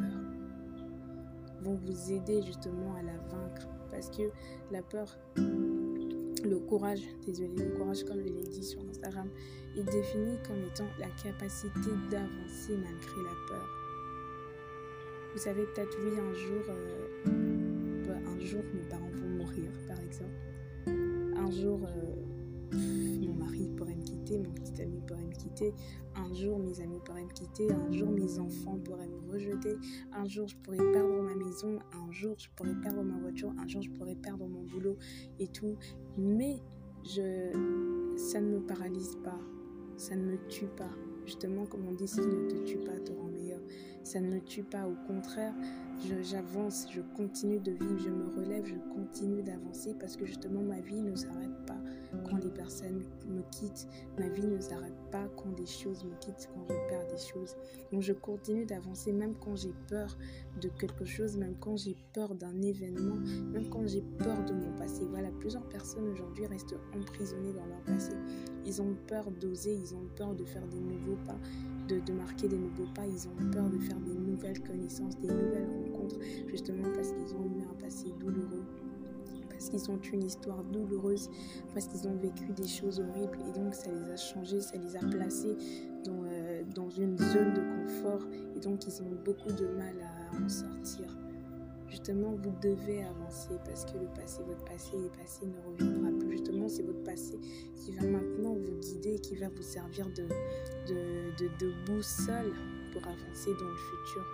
vont 1.61 1.75
vous 1.75 2.13
aider 2.13 2.43
justement 2.43 2.95
à 2.95 3.03
la 3.03 3.17
vaincre. 3.29 3.69
Parce 3.91 4.09
que 4.09 4.23
la 4.71 4.83
peur, 4.83 5.19
le 6.45 6.59
courage, 6.59 7.03
désolé, 7.25 7.55
le 7.57 7.71
courage, 7.77 8.05
comme 8.05 8.21
je 8.21 8.29
l'ai 8.29 8.43
dit 8.43 8.65
sur 8.65 8.81
Instagram, 8.91 9.29
est 9.77 9.83
défini 9.83 10.37
comme 10.47 10.63
étant 10.65 10.89
la 10.99 11.09
capacité 11.23 11.91
d'avancer 12.11 12.77
malgré 12.77 13.23
la 13.23 13.35
peur. 13.49 13.69
Vous 15.33 15.39
savez, 15.39 15.65
peut-être, 15.65 15.97
oui, 16.05 16.19
un 16.19 16.35
jour, 16.35 16.63
euh, 16.69 18.15
un 18.27 18.41
jour, 18.41 18.63
mes 18.75 18.89
parents 18.89 19.11
vont 19.15 19.29
mourir, 19.29 19.71
par 19.89 19.99
exemple. 20.01 20.35
Un 21.37 21.51
jour, 21.51 21.81
euh, 21.85 22.22
mon 22.73 23.35
mari 23.35 23.69
pourrait 23.77 23.95
me 23.95 24.03
quitter, 24.03 24.39
mon 24.39 24.51
petit 24.53 24.83
ami 24.83 25.01
pourrait 25.07 25.25
me 25.25 25.35
quitter, 25.35 25.75
un 26.15 26.33
jour 26.35 26.59
mes 26.59 26.81
amis 26.81 26.99
pourraient 27.05 27.25
me 27.25 27.33
quitter, 27.33 27.71
un 27.73 27.93
jour 27.93 28.11
mes 28.11 28.39
enfants 28.39 28.79
pourraient 28.85 29.09
me 29.09 29.33
rejeter, 29.33 29.77
un 30.13 30.27
jour 30.27 30.49
je 30.49 30.57
pourrais 30.57 30.93
perdre 30.93 31.23
ma 31.23 31.35
maison, 31.35 31.79
un 31.93 32.11
jour 32.11 32.35
je 32.39 32.49
pourrais 32.57 32.75
perdre 32.81 33.03
ma 33.03 33.19
voiture, 33.19 33.53
un 33.59 33.67
jour 33.67 33.83
je 33.83 33.91
pourrais 33.91 34.15
perdre 34.15 34.47
mon 34.47 34.63
boulot 34.63 34.97
et 35.39 35.49
tout. 35.49 35.77
Mais 36.17 36.63
je, 37.05 37.53
ça 38.17 38.41
ne 38.41 38.49
me 38.49 38.61
paralyse 38.61 39.17
pas, 39.25 39.41
ça 39.97 40.17
ne 40.17 40.23
me 40.23 40.37
tue 40.49 40.69
pas. 40.77 40.91
Justement, 41.25 41.67
comme 41.67 41.87
on 41.87 41.93
dit, 41.93 42.07
qui 42.07 42.21
ne 42.21 42.49
te 42.49 42.65
tue 42.65 42.79
pas 42.79 42.99
te 42.99 43.13
rend 43.13 43.29
meilleur. 43.29 43.61
Ça 44.03 44.21
ne 44.21 44.29
me 44.29 44.41
tue 44.41 44.65
pas, 44.65 44.89
au 44.89 44.97
contraire, 45.07 45.55
j'avance, 46.23 46.87
je 46.91 47.01
continue 47.17 47.61
de 47.61 47.73
vivre, 47.73 47.99
je 47.99 48.11
me 48.11 48.29
relève, 48.29 48.67
je 48.67 48.75
continue 48.93 49.43
d'avancer 49.43 49.95
parce 49.99 50.17
que 50.17 50.27
justement 50.27 50.63
ma 50.63 50.81
vie 50.81 51.01
ne 51.01 51.15
s'arrête 51.15 51.65
pas 51.67 51.81
quand 52.29 52.37
les 52.37 52.51
personnes 52.51 53.03
me 53.29 53.43
quittent. 53.51 53.89
Ma 54.19 54.29
vie 54.29 54.47
ne 54.47 54.61
s'arrête 54.61 54.97
pas 55.11 55.29
quand 55.37 55.55
des 55.57 55.67
choses 55.67 56.05
me 56.05 56.15
quittent, 56.21 56.49
quand 56.55 56.65
je 56.69 56.89
perds 56.89 57.07
des 57.09 57.19
choses. 57.19 57.57
Donc 57.93 58.03
je 58.03 58.13
continue 58.13 58.65
d'avancer 58.65 59.13
même 59.13 59.35
quand 59.41 59.57
j'ai 59.57 59.75
peur 59.89 60.17
de 60.61 60.69
quelque 60.69 61.05
chose, 61.05 61.37
même 61.37 61.55
quand 61.61 61.77
j'ai 61.77 61.97
peur 62.13 62.35
d'un 62.35 62.61
événement, 62.63 63.17
même 63.53 63.69
quand 63.69 63.87
j'ai 63.87 64.03
peur 64.19 64.45
de 64.45 64.53
mon 64.53 64.77
passé. 64.77 65.03
Voilà, 65.11 65.31
plusieurs 65.41 65.67
personnes 65.69 66.09
aujourd'hui 66.09 66.47
restent 66.47 66.77
emprisonnées 66.95 67.53
dans 67.53 67.67
leur 67.67 67.81
passé. 67.83 68.13
Ils 68.65 68.81
ont 68.81 68.95
peur 69.07 69.31
d'oser, 69.31 69.75
ils 69.75 69.95
ont 69.95 70.07
peur 70.17 70.35
de 70.35 70.45
faire 70.45 70.67
des 70.69 70.81
nouveaux 70.81 71.19
pas, 71.25 71.39
de, 71.89 72.01
de 72.01 72.13
marquer 72.13 72.49
des 72.49 72.59
nouveaux 72.59 72.91
pas, 72.95 73.07
ils 73.07 73.29
ont 73.29 73.51
peur 73.51 73.69
de 73.71 73.79
faire 73.79 73.99
des 74.01 74.15
nouvelles 74.15 74.63
connaissances, 74.63 75.19
des 75.19 75.29
nouvelles 75.29 75.69
rencontres, 75.69 76.19
justement 76.49 76.89
parce 76.95 77.13
qu'ils 77.13 77.35
ont 77.35 77.45
eu 77.59 77.63
un 77.63 77.75
passé 77.83 78.13
douloureux 78.21 78.65
qu'ils 79.73 79.91
ont 79.91 79.99
une 80.13 80.25
histoire 80.25 80.63
douloureuse, 80.65 81.31
parce 81.73 81.87
qu'ils 81.87 82.07
ont 82.07 82.17
vécu 82.17 82.53
des 82.53 82.69
choses 82.69 83.01
horribles 83.01 83.39
et 83.49 83.59
donc 83.59 83.75
ça 83.75 83.91
les 83.91 84.11
a 84.11 84.17
changés, 84.17 84.61
ça 84.61 84.77
les 84.77 84.97
a 84.97 85.01
placés 85.01 85.57
dans, 86.05 86.23
euh, 86.25 86.63
dans 86.75 86.91
une 86.91 87.17
zone 87.19 87.55
de 87.55 87.85
confort 87.85 88.27
et 88.55 88.61
donc 88.61 88.87
ils 88.87 89.03
ont 89.03 89.11
beaucoup 89.25 89.53
de 89.53 89.67
mal 89.67 89.95
à 90.01 90.37
en 90.45 90.49
sortir. 90.49 91.17
Justement, 91.89 92.35
vous 92.43 92.55
devez 92.63 93.03
avancer 93.03 93.51
parce 93.67 93.85
que 93.85 93.99
le 93.99 94.07
passé, 94.15 94.43
votre 94.47 94.65
passé 94.65 94.97
est 94.97 95.15
passé, 95.21 95.45
ne 95.45 95.71
reviendra 95.71 96.11
plus. 96.19 96.39
Justement, 96.39 96.67
c'est 96.67 96.83
votre 96.83 97.03
passé 97.03 97.39
qui 97.77 97.93
va 97.93 98.07
maintenant 98.07 98.55
vous 98.55 98.79
guider, 98.81 99.19
qui 99.19 99.37
va 99.37 99.51
vous 99.51 99.63
servir 99.63 100.07
de, 100.17 100.23
de, 100.89 101.37
de, 101.39 101.51
de 101.61 101.73
boussole 101.85 102.55
pour 102.95 103.03
avancer 103.03 103.51
dans 103.61 103.69
le 103.69 103.77
futur. 103.77 104.25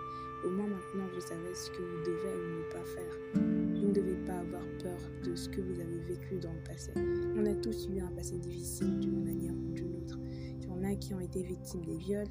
Au 0.44 0.50
moins 0.50 0.68
maintenant, 0.68 1.08
vous 1.12 1.20
savez 1.20 1.52
ce 1.52 1.68
que 1.72 1.82
vous 1.82 2.04
devez 2.06 2.36
ou 2.36 2.58
ne 2.58 2.72
pas 2.72 2.84
faire. 2.84 3.16
Vous 3.34 3.88
ne 3.88 3.92
devez 3.92 4.14
pas 4.24 4.38
avoir 4.38 4.62
peur 4.80 5.00
ce 5.38 5.48
que 5.48 5.60
vous 5.60 5.80
avez 5.80 5.98
vécu 6.00 6.40
dans 6.40 6.52
le 6.52 6.62
passé. 6.64 6.92
On 7.36 7.46
a 7.46 7.54
tous 7.54 7.88
eu 7.88 8.00
un 8.00 8.10
passé 8.10 8.36
difficile 8.38 8.98
d'une 8.98 9.24
manière 9.24 9.52
ou 9.52 9.72
d'une 9.72 9.94
autre. 9.94 10.18
Il 10.60 10.64
y 10.64 10.68
en 10.68 10.82
a 10.82 10.96
qui 10.96 11.14
ont 11.14 11.20
été 11.20 11.42
victimes 11.44 11.84
des 11.84 11.96
viols, 11.96 12.26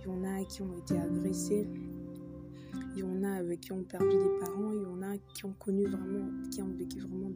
il 0.00 0.06
y 0.06 0.08
en 0.08 0.24
a 0.24 0.44
qui 0.44 0.62
ont 0.62 0.76
été 0.76 0.98
agressés, 0.98 1.68
il 2.96 2.98
y 2.98 3.02
en 3.04 3.22
a 3.22 3.56
qui 3.56 3.72
ont 3.72 3.84
perdu 3.84 4.16
des 4.16 4.40
parents, 4.40 4.72
il 4.72 4.82
y 4.82 4.86
en 4.86 5.00
a 5.02 5.16
qui 5.32 5.44
ont 5.44 5.52
connu 5.52 5.84
vraiment, 5.84 6.28
qui 6.50 6.60
ont 6.60 6.74
vécu 6.76 6.98
vraiment. 6.98 7.32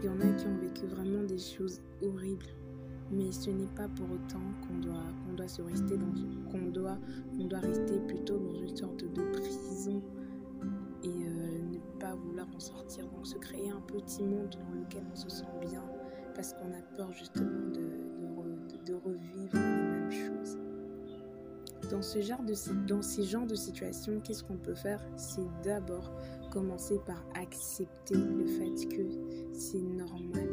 Il 0.00 0.06
y 0.06 0.08
en 0.08 0.20
a 0.20 0.32
qui 0.36 0.46
ont 0.46 0.58
vécu 0.58 0.86
vraiment 0.86 1.22
des 1.22 1.38
choses 1.38 1.80
horribles. 2.02 2.46
Mais 3.12 3.30
ce 3.30 3.50
n'est 3.50 3.68
pas 3.76 3.88
pour 3.88 4.06
autant 4.10 4.40
qu'on 4.66 4.78
doit, 4.78 5.04
qu'on 5.26 5.34
doit 5.34 5.48
se 5.48 5.62
rester 5.62 5.96
dans 5.98 6.50
qu'on 6.50 6.70
doit, 6.70 6.98
qu'on 7.36 7.44
doit 7.44 7.58
rester 7.58 7.98
plutôt 8.08 8.38
dans 8.38 8.54
une 8.54 8.76
sorte 8.76 9.04
de 9.04 9.22
prison 9.32 10.02
et 11.04 11.08
euh, 11.08 11.62
ne 11.72 11.78
pas 12.00 12.14
vouloir 12.14 12.46
en 12.54 12.60
sortir. 12.60 13.06
Donc 13.08 13.26
se 13.26 13.36
créer 13.36 13.70
un 13.70 13.80
petit 13.82 14.22
monde 14.22 14.50
dans 14.50 14.80
lequel 14.80 15.02
on 15.12 15.16
se 15.16 15.28
sent 15.28 15.44
bien 15.60 15.82
parce 16.34 16.54
qu'on 16.54 16.72
a 16.72 16.82
peur 16.96 17.12
justement 17.12 17.68
de, 17.72 17.90
de, 18.70 18.84
de, 18.86 18.94
revivre 18.94 19.54
les 19.54 19.60
mêmes 19.60 20.10
choses. 20.10 20.58
Dans, 21.90 22.02
ce 22.02 22.20
genre 22.22 22.42
de, 22.42 22.54
dans 22.86 23.02
ces 23.02 23.24
genres 23.24 23.46
de 23.46 23.54
situations, 23.54 24.20
qu'est-ce 24.20 24.44
qu'on 24.44 24.56
peut 24.56 24.74
faire? 24.74 25.04
C'est 25.16 25.46
d'abord 25.62 26.10
commencer 26.50 27.00
par 27.06 27.22
accepter 27.34 28.14
le 28.14 28.46
fait 28.46 28.88
que 28.88 29.02
c'est 29.52 29.80
normal. 29.82 30.48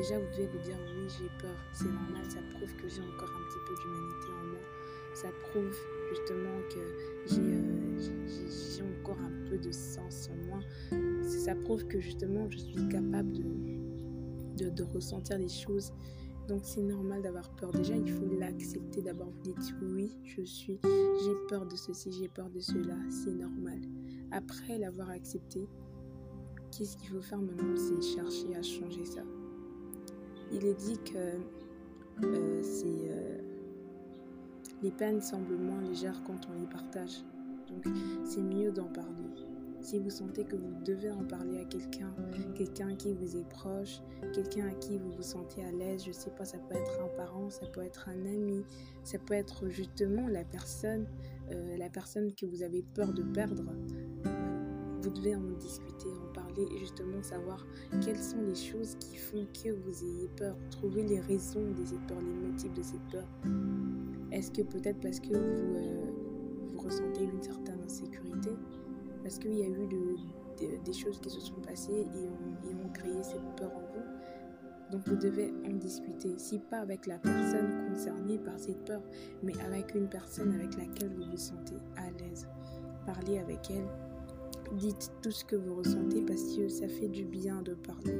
Déjà, 0.00 0.18
vous 0.18 0.30
devez 0.32 0.46
vous 0.46 0.58
dire 0.64 0.78
oui, 0.96 1.06
j'ai 1.18 1.28
peur, 1.42 1.54
c'est 1.74 1.84
normal, 1.84 2.24
ça 2.26 2.40
prouve 2.54 2.74
que 2.76 2.88
j'ai 2.88 3.02
encore 3.02 3.28
un 3.28 3.44
petit 3.50 3.58
peu 3.68 3.74
d'humanité 3.82 4.28
en 4.32 4.46
moi. 4.46 4.60
Ça 5.12 5.28
prouve 5.42 5.76
justement 6.08 6.58
que 6.70 6.80
j'ai 7.26 8.82
euh, 8.82 8.98
encore 8.98 9.18
un 9.20 9.46
peu 9.46 9.58
de 9.58 9.70
sens 9.70 10.30
en 10.30 10.46
moi. 10.46 10.60
Ça 11.28 11.54
prouve 11.54 11.86
que 11.86 12.00
justement 12.00 12.48
je 12.48 12.56
suis 12.56 12.88
capable 12.88 13.30
de, 14.56 14.70
de, 14.70 14.82
ressentir 14.84 15.36
les 15.36 15.50
choses. 15.50 15.92
Donc 16.48 16.62
c'est 16.64 16.80
normal 16.80 17.20
d'avoir 17.20 17.50
peur. 17.56 17.70
Déjà, 17.70 17.94
il 17.94 18.10
faut 18.10 18.26
l'accepter. 18.38 19.02
D'abord, 19.02 19.28
vous 19.28 19.52
dites 19.52 19.74
oui, 19.82 20.16
je 20.24 20.40
suis, 20.40 20.80
j'ai 20.82 21.34
peur 21.50 21.66
de 21.66 21.76
ceci, 21.76 22.10
j'ai 22.10 22.28
peur 22.28 22.48
de 22.48 22.60
cela. 22.60 22.96
C'est 23.10 23.34
normal. 23.34 23.82
Après 24.30 24.78
l'avoir 24.78 25.10
accepté, 25.10 25.68
qu'est-ce 26.70 26.96
qu'il 26.96 27.10
faut 27.10 27.20
faire 27.20 27.42
maintenant? 27.42 27.76
C'est 27.76 28.00
chercher 28.00 28.56
à 28.56 28.62
changer 28.62 29.04
ça. 29.04 29.20
Il 30.52 30.66
est 30.66 30.74
dit 30.74 30.98
que 30.98 31.16
euh, 32.24 32.62
euh, 32.84 33.38
les 34.82 34.90
peines 34.90 35.20
semblent 35.20 35.56
moins 35.56 35.80
légères 35.82 36.22
quand 36.26 36.48
on 36.50 36.60
les 36.60 36.66
partage. 36.66 37.24
Donc 37.68 37.94
c'est 38.24 38.42
mieux 38.42 38.72
d'en 38.72 38.88
parler. 38.88 39.30
Si 39.80 39.98
vous 39.98 40.10
sentez 40.10 40.44
que 40.44 40.56
vous 40.56 40.74
devez 40.84 41.10
en 41.10 41.24
parler 41.24 41.60
à 41.60 41.64
quelqu'un, 41.64 42.12
quelqu'un 42.54 42.94
qui 42.96 43.14
vous 43.14 43.36
est 43.36 43.48
proche, 43.48 44.02
quelqu'un 44.34 44.68
à 44.68 44.72
qui 44.72 44.98
vous 44.98 45.10
vous 45.10 45.22
sentez 45.22 45.64
à 45.64 45.72
l'aise, 45.72 46.04
je 46.04 46.12
sais 46.12 46.30
pas, 46.30 46.44
ça 46.44 46.58
peut 46.58 46.74
être 46.74 47.00
un 47.02 47.08
parent, 47.16 47.48
ça 47.48 47.66
peut 47.66 47.82
être 47.82 48.08
un 48.08 48.26
ami, 48.26 48.62
ça 49.04 49.18
peut 49.18 49.34
être 49.34 49.68
justement 49.68 50.28
la 50.28 50.44
personne, 50.44 51.06
euh, 51.50 51.78
la 51.78 51.88
personne 51.88 52.34
que 52.34 52.44
vous 52.44 52.62
avez 52.62 52.82
peur 52.94 53.14
de 53.14 53.22
perdre. 53.22 53.64
Vous 55.02 55.10
devez 55.10 55.34
en 55.34 55.40
discuter, 55.58 56.08
en 56.08 56.32
parler 56.32 56.66
et 56.74 56.78
justement 56.78 57.22
savoir 57.22 57.66
quelles 58.04 58.22
sont 58.22 58.42
les 58.42 58.54
choses 58.54 58.96
qui 58.96 59.16
font 59.16 59.46
que 59.52 59.70
vous 59.70 60.04
ayez 60.04 60.28
peur. 60.36 60.56
Trouver 60.70 61.02
les 61.02 61.20
raisons 61.20 61.70
de 61.72 61.84
cette 61.84 62.06
peur, 62.06 62.18
les 62.20 62.48
motifs 62.48 62.72
de 62.74 62.82
cette 62.82 63.08
peur. 63.10 63.26
Est-ce 64.30 64.50
que 64.50 64.62
peut-être 64.62 65.00
parce 65.00 65.20
que 65.20 65.28
vous, 65.28 65.76
euh, 65.76 66.10
ressentez 66.76 67.24
une 67.24 67.42
certaine 67.42 67.80
insécurité 67.84 68.50
Parce 69.22 69.38
qu'il 69.38 69.54
y 69.54 69.62
a 69.62 69.68
eu 69.68 69.86
de, 69.86 70.66
de, 70.66 70.84
des 70.84 70.92
choses 70.92 71.18
qui 71.20 71.30
se 71.30 71.40
sont 71.40 71.60
passées 71.60 72.06
et 72.14 72.28
ont, 72.28 72.70
et 72.70 72.74
ont 72.74 72.92
créé 72.92 73.22
cette 73.22 73.56
peur 73.56 73.72
en 73.74 73.80
vous? 73.80 74.00
Donc 74.90 75.06
vous 75.06 75.16
devez 75.16 75.52
en 75.66 75.76
discuter, 75.76 76.34
si 76.36 76.58
pas 76.58 76.78
avec 76.78 77.06
la 77.06 77.18
personne 77.18 77.88
concernée 77.88 78.38
par 78.38 78.58
cette 78.58 78.84
peur, 78.84 79.00
mais 79.42 79.52
avec 79.60 79.94
une 79.94 80.08
personne 80.08 80.52
avec 80.52 80.76
laquelle 80.76 81.10
vous 81.14 81.30
vous 81.30 81.36
sentez 81.36 81.76
à 81.96 82.10
l'aise. 82.10 82.48
Parlez 83.06 83.38
avec 83.38 83.70
elle, 83.70 83.86
dites 84.76 85.10
tout 85.22 85.30
ce 85.30 85.44
que 85.44 85.56
vous 85.56 85.76
ressentez 85.76 86.22
parce 86.22 86.56
que 86.56 86.68
ça 86.68 86.88
fait 86.88 87.08
du 87.08 87.24
bien 87.24 87.62
de 87.62 87.74
parler. 87.74 88.18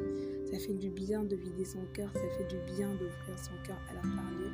Ça 0.50 0.58
fait 0.58 0.74
du 0.74 0.90
bien 0.90 1.22
de 1.24 1.36
vider 1.36 1.64
son 1.64 1.84
cœur, 1.92 2.10
ça 2.12 2.28
fait 2.36 2.48
du 2.48 2.58
bien 2.76 2.90
d'ouvrir 2.92 3.38
son 3.38 3.52
cœur. 3.66 3.78
Alors 3.90 4.02
parlez, 4.02 4.50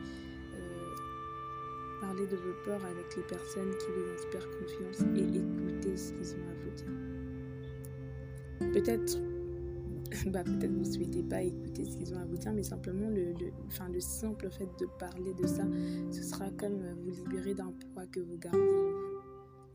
euh, 0.55 2.01
parlez 2.01 2.27
de 2.27 2.37
vos 2.37 2.53
peurs 2.65 2.85
avec 2.85 3.17
les 3.17 3.23
personnes 3.23 3.71
qui 3.79 3.87
vous 3.87 4.15
inspirent 4.15 4.51
confiance 4.59 5.01
et 5.17 5.39
écoutez 5.39 5.97
ce 5.97 6.13
qu'ils 6.13 6.35
ont 6.35 6.49
à 6.51 6.55
vous 6.65 6.71
dire. 6.77 8.73
Peut-être 8.73 9.19
bah, 10.27 10.45
peut-être 10.45 10.73
vous 10.73 10.81
ne 10.81 10.93
souhaitez 10.93 11.23
pas 11.23 11.43
écouter 11.43 11.85
ce 11.85 11.97
qu'ils 11.97 12.15
ont 12.15 12.19
à 12.19 12.25
vous 12.25 12.37
dire, 12.37 12.53
mais 12.53 12.63
simplement 12.63 13.09
le, 13.09 13.35
enfin, 13.67 13.89
le 13.89 14.01
simple 14.01 14.49
fait 14.51 14.69
de 14.79 14.87
parler 14.99 15.35
de 15.35 15.47
ça, 15.47 15.65
ce 16.11 16.23
sera 16.23 16.51
comme 16.51 16.79
vous 17.03 17.11
libérer 17.11 17.55
d'un 17.55 17.73
poids 17.93 18.07
que 18.07 18.21
vous 18.21 18.37
gardez. 18.39 19.06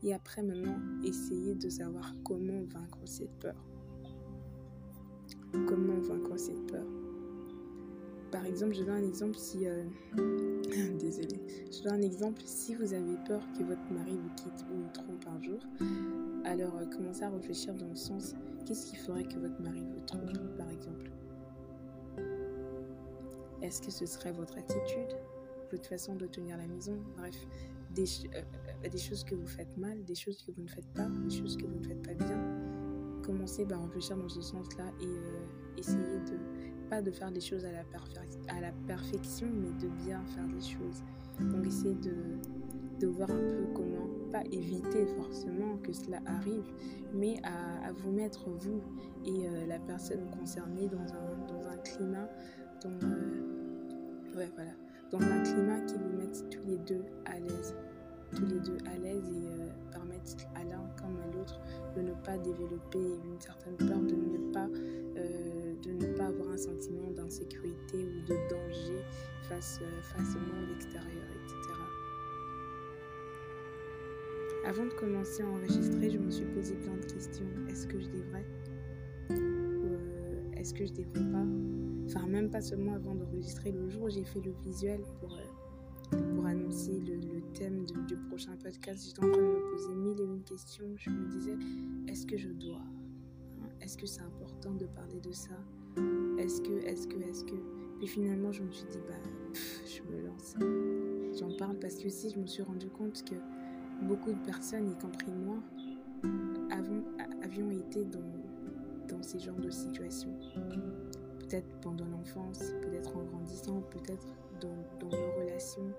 Et 0.02 0.12
après, 0.12 0.42
maintenant, 0.42 0.78
essayez 1.04 1.54
de 1.54 1.68
savoir 1.68 2.14
comment 2.24 2.62
vaincre 2.64 2.98
cette 3.04 3.38
peur. 3.38 3.54
Comment 5.52 6.00
vaincre 6.00 6.36
cette 6.36 6.66
peur. 6.66 6.86
Par 8.32 8.46
exemple, 8.46 8.74
je 8.74 8.82
donne 8.82 9.04
un 9.04 9.06
exemple 9.06 9.36
si... 9.36 9.66
Euh... 9.66 9.84
Désolée. 10.98 11.40
Je 11.70 11.82
donne 11.82 12.00
un 12.00 12.02
exemple. 12.02 12.40
Si 12.46 12.74
vous 12.74 12.94
avez 12.94 13.16
peur 13.26 13.42
que 13.56 13.62
votre 13.62 13.92
mari 13.92 14.16
vous 14.16 14.34
quitte 14.36 14.64
ou 14.72 14.82
vous 14.82 14.90
trompe 14.92 15.24
un 15.28 15.42
jour, 15.42 15.60
alors 16.44 16.76
euh, 16.76 16.86
commencez 16.86 17.22
à 17.22 17.30
réfléchir 17.30 17.74
dans 17.74 17.88
le 17.88 17.96
sens 17.96 18.34
qu'est-ce 18.64 18.86
qui 18.86 18.96
ferait 18.96 19.24
que 19.24 19.38
votre 19.38 19.60
mari 19.60 19.84
vous 19.84 20.00
trompe, 20.06 20.56
par 20.56 20.70
exemple? 20.70 21.10
Est-ce 23.60 23.82
que 23.82 23.90
ce 23.90 24.06
serait 24.06 24.32
votre 24.32 24.58
attitude, 24.58 25.16
votre 25.70 25.88
façon 25.88 26.16
de 26.16 26.26
tenir 26.26 26.56
la 26.56 26.66
maison? 26.66 26.98
Bref, 27.16 27.36
des, 27.94 28.04
euh, 28.34 28.88
des, 28.88 28.98
choses 28.98 29.24
que 29.24 29.34
vous 29.34 29.46
faites 29.46 29.76
mal, 29.76 30.04
des 30.04 30.14
choses 30.14 30.42
que 30.42 30.52
vous 30.52 30.62
ne 30.62 30.68
faites 30.68 30.92
pas, 30.94 31.08
des 31.24 31.30
choses 31.30 31.56
que 31.56 31.66
vous 31.66 31.78
ne 31.78 31.84
faites 31.84 32.02
pas 32.02 32.14
bien. 32.14 32.40
Commencez 33.22 33.64
bah, 33.64 33.76
à 33.76 33.84
réfléchir 33.84 34.16
dans 34.16 34.28
ce 34.28 34.40
sens-là 34.40 34.86
et 35.00 35.06
euh, 35.06 35.78
essayez 35.78 35.98
de 35.98 36.38
pas 36.90 37.00
de 37.00 37.10
faire 37.10 37.32
des 37.32 37.40
choses 37.40 37.64
à 37.64 37.72
la, 38.60 38.72
perfection, 38.86 39.48
mais 39.50 39.70
de 39.80 39.88
bien 40.04 40.22
faire 40.26 40.46
des 40.46 40.60
choses. 40.60 41.02
Donc 41.40 41.66
essayez 41.66 41.94
de, 41.94 42.12
de 43.00 43.06
voir 43.06 43.30
un 43.30 43.38
peu 43.38 43.64
comment, 43.74 44.08
pas 44.30 44.42
éviter 44.52 45.06
forcément 45.06 45.78
que 45.78 45.92
cela 45.92 46.20
arrive, 46.26 46.70
mais 47.14 47.40
à, 47.44 47.88
à 47.88 47.92
vous 47.92 48.10
mettre 48.10 48.50
vous 48.50 48.82
et 49.24 49.46
euh, 49.46 49.66
la 49.66 49.78
personne 49.78 50.28
concernée 50.30 50.88
dans 50.88 50.98
un, 51.14 51.46
dans 51.48 51.66
un 51.66 51.76
climat, 51.78 52.28
dans, 52.82 53.08
euh, 53.08 54.36
ouais, 54.36 54.50
voilà, 54.54 54.72
dans 55.12 55.20
un 55.20 55.42
climat 55.42 55.80
qui 55.80 55.94
vous 55.94 56.16
mette 56.16 56.50
tous 56.50 56.64
les 56.66 56.78
deux 56.78 57.04
à 57.26 57.38
l'aise, 57.38 57.74
tous 58.34 58.46
les 58.46 58.58
deux 58.60 58.78
à 58.86 58.96
l'aise 58.96 59.22
et 59.28 59.46
euh, 59.46 59.68
à 60.54 60.64
l'un 60.64 60.88
comme 61.00 61.16
à 61.20 61.36
l'autre 61.36 61.60
de 61.96 62.00
ne 62.00 62.12
pas 62.24 62.38
développer 62.38 62.98
une 62.98 63.40
certaine 63.40 63.76
peur, 63.76 63.98
de 63.98 64.14
ne 64.14 64.52
pas, 64.52 64.68
euh, 65.16 65.74
de 65.82 65.90
ne 65.90 66.16
pas 66.16 66.26
avoir 66.26 66.50
un 66.52 66.56
sentiment 66.56 67.10
d'insécurité 67.10 67.98
ou 67.98 68.28
de 68.28 68.34
danger 68.48 69.04
face, 69.48 69.80
face 70.02 70.36
au 70.36 70.40
monde 70.40 70.70
extérieur, 70.76 71.26
etc. 71.44 71.56
Avant 74.64 74.84
de 74.84 74.92
commencer 74.94 75.42
à 75.42 75.48
enregistrer, 75.48 76.08
je 76.08 76.18
me 76.18 76.30
suis 76.30 76.44
posé 76.46 76.74
plein 76.76 76.94
de 76.94 77.12
questions. 77.12 77.46
Est-ce 77.68 77.86
que 77.86 77.98
je 77.98 78.06
devrais 78.06 78.44
euh, 78.44 78.61
Est-ce 80.62 80.74
que 80.74 80.86
je 80.86 80.92
devrais 80.92 81.24
pas 81.32 81.44
Enfin, 82.06 82.24
même 82.28 82.48
pas 82.48 82.60
seulement 82.60 82.94
avant 82.94 83.16
d'enregistrer. 83.16 83.72
Le 83.72 83.88
jour 83.88 84.04
où 84.04 84.10
j'ai 84.10 84.22
fait 84.22 84.40
le 84.40 84.52
visuel 84.64 85.00
pour, 85.18 85.32
euh, 85.32 86.34
pour 86.36 86.46
annoncer 86.46 87.00
le, 87.00 87.16
le 87.16 87.40
thème 87.52 87.84
du 88.06 88.16
prochain 88.28 88.56
podcast, 88.62 89.04
j'étais 89.04 89.24
en 89.24 89.32
train 89.32 89.42
de 89.42 89.46
me 89.48 89.70
poser 89.72 89.92
mille 89.92 90.20
et 90.20 90.24
une 90.24 90.44
questions. 90.44 90.94
Je 90.98 91.10
me 91.10 91.28
disais, 91.32 91.56
est-ce 92.06 92.24
que 92.26 92.36
je 92.36 92.48
dois 92.50 92.76
hein 92.78 93.70
Est-ce 93.80 93.98
que 93.98 94.06
c'est 94.06 94.20
important 94.20 94.72
de 94.74 94.86
parler 94.86 95.18
de 95.18 95.32
ça? 95.32 95.58
Est-ce 96.38 96.60
que, 96.60 96.86
est-ce 96.86 97.08
que, 97.08 97.18
est-ce 97.18 97.44
que? 97.44 97.56
Puis 97.98 98.06
finalement, 98.06 98.52
je 98.52 98.62
me 98.62 98.70
suis 98.70 98.86
dit, 98.86 99.00
bah, 99.08 99.30
je 99.84 100.14
me 100.14 100.24
lance. 100.24 100.54
J'en 101.40 101.56
parle 101.56 101.80
parce 101.80 101.96
que 101.96 102.06
aussi, 102.06 102.30
je 102.30 102.38
me 102.38 102.46
suis 102.46 102.62
rendu 102.62 102.86
compte 102.86 103.24
que 103.24 103.34
beaucoup 104.06 104.30
de 104.30 104.44
personnes, 104.46 104.88
y 104.88 104.94
compris 104.94 105.32
moi, 105.32 105.56
avons, 106.70 107.02
avions 107.42 107.72
été 107.72 108.04
dans, 108.04 108.20
dans 109.08 109.22
ces 109.22 109.38
genres 109.38 109.60
de 109.60 109.70
situations. 109.70 110.34
Peut-être 111.40 111.80
pendant 111.80 112.06
l'enfance, 112.06 112.72
peut-être 112.82 113.16
en 113.16 113.24
grandissant, 113.24 113.82
peut-être 113.90 114.26
dans, 114.60 114.76
dans, 115.00 115.16
nos 115.16 115.40
relations, 115.40 115.90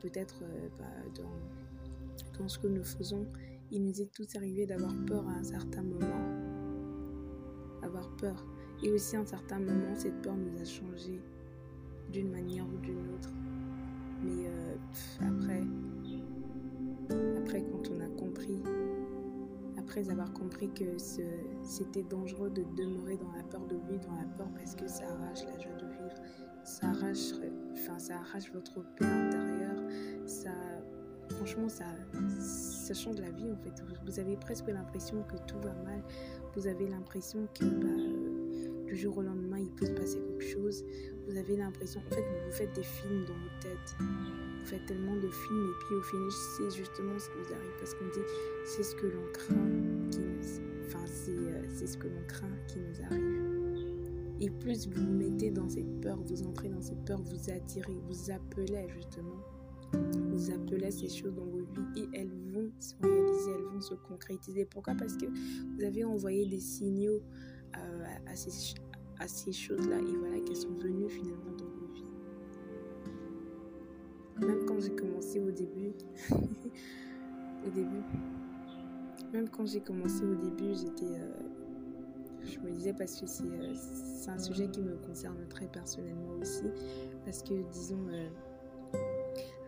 peut-être 0.00 0.42
euh, 0.42 0.68
bah, 0.78 0.84
dans, 1.14 2.38
dans 2.38 2.48
ce 2.48 2.58
que 2.58 2.66
nous 2.66 2.84
faisons. 2.84 3.26
Il 3.70 3.84
nous 3.84 4.00
est 4.00 4.12
tous 4.12 4.34
arrivé 4.36 4.66
d'avoir 4.66 4.92
peur 5.06 5.26
à 5.28 5.32
un 5.32 5.44
certain 5.44 5.82
moment. 5.82 6.26
Avoir 7.82 8.08
peur. 8.16 8.44
Et 8.82 8.90
aussi 8.90 9.16
à 9.16 9.20
un 9.20 9.26
certain 9.26 9.60
moment, 9.60 9.94
cette 9.94 10.20
peur 10.22 10.36
nous 10.36 10.60
a 10.60 10.64
changé 10.64 11.20
d'une 12.10 12.30
manière 12.30 12.66
ou 12.66 12.78
d'une 12.78 13.14
autre. 13.14 13.30
Mais 14.24 14.48
euh, 14.48 14.76
après, 15.20 15.62
après, 17.38 17.62
quand 17.62 17.90
on 17.90 18.00
a 18.00 18.08
compris, 18.08 18.62
après 19.90 20.08
avoir 20.08 20.32
compris 20.32 20.70
que 20.70 20.84
c'était 21.64 22.04
dangereux 22.04 22.48
de 22.50 22.62
demeurer 22.76 23.16
dans 23.16 23.32
la 23.32 23.42
peur, 23.42 23.66
de 23.66 23.74
vivre 23.88 24.06
dans 24.06 24.14
la 24.14 24.28
peur 24.36 24.46
parce 24.54 24.76
que 24.76 24.86
ça 24.86 25.02
arrache 25.04 25.44
la 25.46 25.58
joie 25.58 25.72
de 25.72 25.86
vivre, 25.86 26.14
ça 26.62 26.86
arrache, 26.90 27.32
enfin, 27.72 27.98
ça 27.98 28.18
arrache 28.18 28.52
votre 28.52 28.84
paix 28.94 29.04
intérieure, 29.04 29.82
ça, 30.26 30.52
franchement, 31.30 31.68
ça, 31.68 31.86
change 32.94 33.18
la 33.18 33.30
vie 33.30 33.50
en 33.50 33.56
fait. 33.56 33.82
Vous, 34.06 34.20
avez 34.20 34.36
presque 34.36 34.68
l'impression 34.68 35.24
que 35.24 35.36
tout 35.48 35.58
va 35.58 35.74
mal, 35.82 36.00
vous 36.54 36.68
avez 36.68 36.86
l'impression 36.86 37.48
que 37.52 37.64
bah, 37.64 38.86
du 38.86 38.94
jour 38.94 39.18
au 39.18 39.22
lendemain 39.22 39.58
il 39.58 39.72
peut 39.72 39.86
se 39.86 39.92
passer 39.92 40.20
quelque 40.20 40.44
chose, 40.44 40.84
vous 41.26 41.36
avez 41.36 41.56
l'impression, 41.56 42.00
en 42.06 42.14
fait, 42.14 42.22
vous 42.46 42.52
faites 42.52 42.72
des 42.76 42.84
films 42.84 43.24
dans 43.24 43.34
votre 43.34 43.58
tête 43.58 43.96
vous 44.60 44.66
faites 44.66 44.86
tellement 44.86 45.16
de 45.16 45.28
films 45.28 45.70
et 45.70 45.84
puis 45.84 45.94
au 45.96 46.02
final 46.02 46.30
c'est 46.30 46.70
justement 46.76 47.18
ce 47.18 47.28
qui 47.30 47.36
vous 47.38 47.52
arrive 47.52 47.72
parce 47.78 47.94
qu'on 47.94 48.06
dit 48.06 48.26
c'est 48.64 48.82
ce 48.82 48.94
que 48.94 49.06
l'on 49.06 49.32
craint 49.32 50.10
qui 50.10 50.20
nous... 50.20 50.86
enfin 50.86 51.04
euh, 51.28 51.62
c'est 51.74 51.86
ce 51.86 51.96
que 51.96 52.08
l'on 52.08 52.22
craint 52.28 52.56
qui 52.68 52.78
nous 52.78 53.04
arrive. 53.04 53.60
Et 54.40 54.48
plus 54.48 54.88
vous 54.88 55.02
vous 55.04 55.12
mettez 55.12 55.50
dans 55.50 55.68
cette 55.68 56.00
peur 56.00 56.18
vous 56.24 56.42
entrez 56.46 56.68
dans 56.68 56.80
cette 56.80 57.04
peur 57.04 57.20
vous 57.22 57.50
attirez 57.50 57.96
vous 58.08 58.30
appelez 58.30 58.88
justement 58.88 59.36
vous 59.92 60.50
appelez 60.50 60.90
ces 60.90 61.08
choses 61.08 61.34
dans 61.34 61.46
vos 61.46 61.62
vies 61.62 62.02
et 62.02 62.08
elles 62.14 62.32
vont 62.52 62.70
se 62.78 62.94
réaliser 63.02 63.50
elles 63.50 63.74
vont 63.74 63.80
se 63.80 63.94
concrétiser. 63.94 64.64
Pourquoi? 64.64 64.94
Parce 64.94 65.16
que 65.16 65.26
vous 65.26 65.84
avez 65.84 66.04
envoyé 66.04 66.46
des 66.46 66.60
signaux 66.60 67.22
euh, 67.76 68.04
à, 68.26 68.36
ces, 68.36 68.74
à 69.18 69.28
ces 69.28 69.52
choses 69.52 69.88
là 69.88 69.98
et 69.98 70.16
voilà 70.16 70.40
qu'elles 70.40 70.56
sont 70.56 70.74
venues 70.74 71.08
finalement 71.08 71.52
dans 71.58 71.69
même 74.40 74.64
quand 74.66 74.80
j'ai 74.80 74.94
commencé 74.94 75.40
au 75.40 75.50
début, 75.50 75.92
au 76.32 77.70
début, 77.70 78.02
même 79.32 79.48
quand 79.48 79.66
j'ai 79.66 79.80
commencé 79.80 80.24
au 80.24 80.34
début, 80.34 80.74
j'étais, 80.74 81.04
euh, 81.04 81.32
je 82.42 82.58
me 82.60 82.70
disais 82.70 82.92
parce 82.92 83.20
que 83.20 83.24
euh, 83.24 83.74
c'est 83.74 84.30
un 84.30 84.38
sujet 84.38 84.68
qui 84.68 84.80
me 84.80 84.96
concerne 84.96 85.46
très 85.48 85.66
personnellement 85.66 86.32
aussi, 86.40 86.64
parce 87.24 87.42
que 87.42 87.54
disons, 87.70 88.06
euh, 88.08 88.28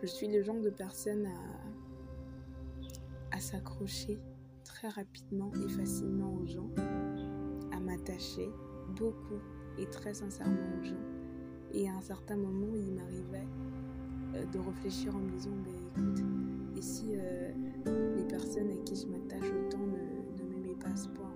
je 0.01 0.07
suis 0.07 0.27
le 0.27 0.41
genre 0.41 0.59
de 0.59 0.69
personne 0.69 1.25
à, 1.25 3.37
à 3.37 3.39
s'accrocher 3.39 4.19
très 4.63 4.89
rapidement 4.89 5.51
et 5.65 5.69
facilement 5.69 6.33
aux 6.33 6.45
gens, 6.45 6.69
à 7.71 7.79
m'attacher 7.79 8.49
beaucoup 8.95 9.39
et 9.77 9.85
très 9.87 10.13
sincèrement 10.13 10.79
aux 10.79 10.83
gens. 10.83 11.01
Et 11.73 11.89
à 11.89 11.95
un 11.95 12.01
certain 12.01 12.37
moment, 12.37 12.75
il 12.75 12.91
m'arrivait 12.91 13.47
de 14.33 14.59
réfléchir 14.59 15.15
en 15.15 15.19
me 15.19 15.29
disant, 15.29 15.51
ben, 15.63 16.03
écoute, 16.03 16.23
et 16.75 16.81
si 16.81 17.15
euh, 17.15 17.51
les 18.15 18.23
personnes 18.25 18.69
à 18.69 18.75
qui 18.83 18.95
je 18.95 19.07
m'attache 19.07 19.51
autant 19.65 19.85
ne, 19.85 20.43
m'aimaient 20.45 20.75
pas 20.75 20.95
ce 20.95 21.07
point? 21.09 21.31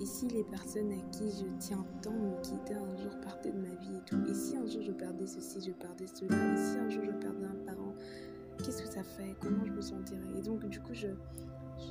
Et 0.00 0.04
si 0.04 0.28
les 0.28 0.44
personnes 0.44 0.92
à 0.92 1.10
qui 1.10 1.30
je 1.30 1.46
tiens 1.58 1.84
tant 2.02 2.12
me 2.12 2.40
quittaient 2.42 2.74
un 2.74 2.96
jour, 2.96 3.18
partaient 3.22 3.50
de 3.50 3.58
ma 3.58 3.74
vie 3.74 3.96
et 3.96 4.04
tout? 4.04 4.18
Et 4.28 4.34
si 4.34 4.56
un 4.56 4.66
jour 4.66 4.82
je 4.82 4.92
perdais 4.92 5.26
ceci, 5.26 5.60
je 5.66 5.72
perdais 5.72 6.06
cela? 6.06 6.52
Et 6.52 6.56
si 6.56 6.78
un 6.78 6.88
jour 6.88 7.02
je 7.04 7.12
perdais 7.12 7.46
un 7.46 7.64
parent? 7.64 7.94
Qu'est-ce 8.58 8.82
que 8.82 8.88
ça 8.88 9.02
fait? 9.02 9.34
Comment 9.40 9.64
je 9.64 9.72
me 9.72 9.80
sentirais? 9.80 10.38
Et 10.38 10.42
donc 10.42 10.66
du 10.68 10.80
coup, 10.80 10.94
je, 10.94 11.08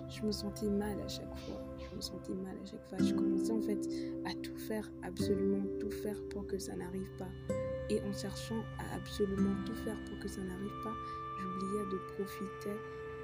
je 0.07 0.23
me 0.23 0.31
sentais 0.31 0.69
mal 0.69 0.99
à 1.01 1.07
chaque 1.07 1.35
fois. 1.39 1.61
Je 1.77 1.95
me 1.95 2.01
sentais 2.01 2.33
mal 2.33 2.55
à 2.61 2.65
chaque 2.65 2.83
fois. 2.87 2.97
Je 2.99 3.13
commençais 3.13 3.51
en 3.51 3.61
fait 3.61 3.87
à 4.25 4.33
tout 4.41 4.57
faire, 4.57 4.89
absolument 5.03 5.63
tout 5.79 5.91
faire 5.91 6.17
pour 6.29 6.45
que 6.47 6.59
ça 6.59 6.75
n'arrive 6.75 7.09
pas. 7.17 7.54
Et 7.89 8.01
en 8.01 8.13
cherchant 8.13 8.63
à 8.79 8.95
absolument 8.95 9.55
tout 9.65 9.75
faire 9.75 9.97
pour 10.05 10.19
que 10.19 10.27
ça 10.27 10.41
n'arrive 10.41 10.83
pas, 10.83 10.93
j'oubliais 11.39 11.85
de 11.91 11.97
profiter 12.15 12.75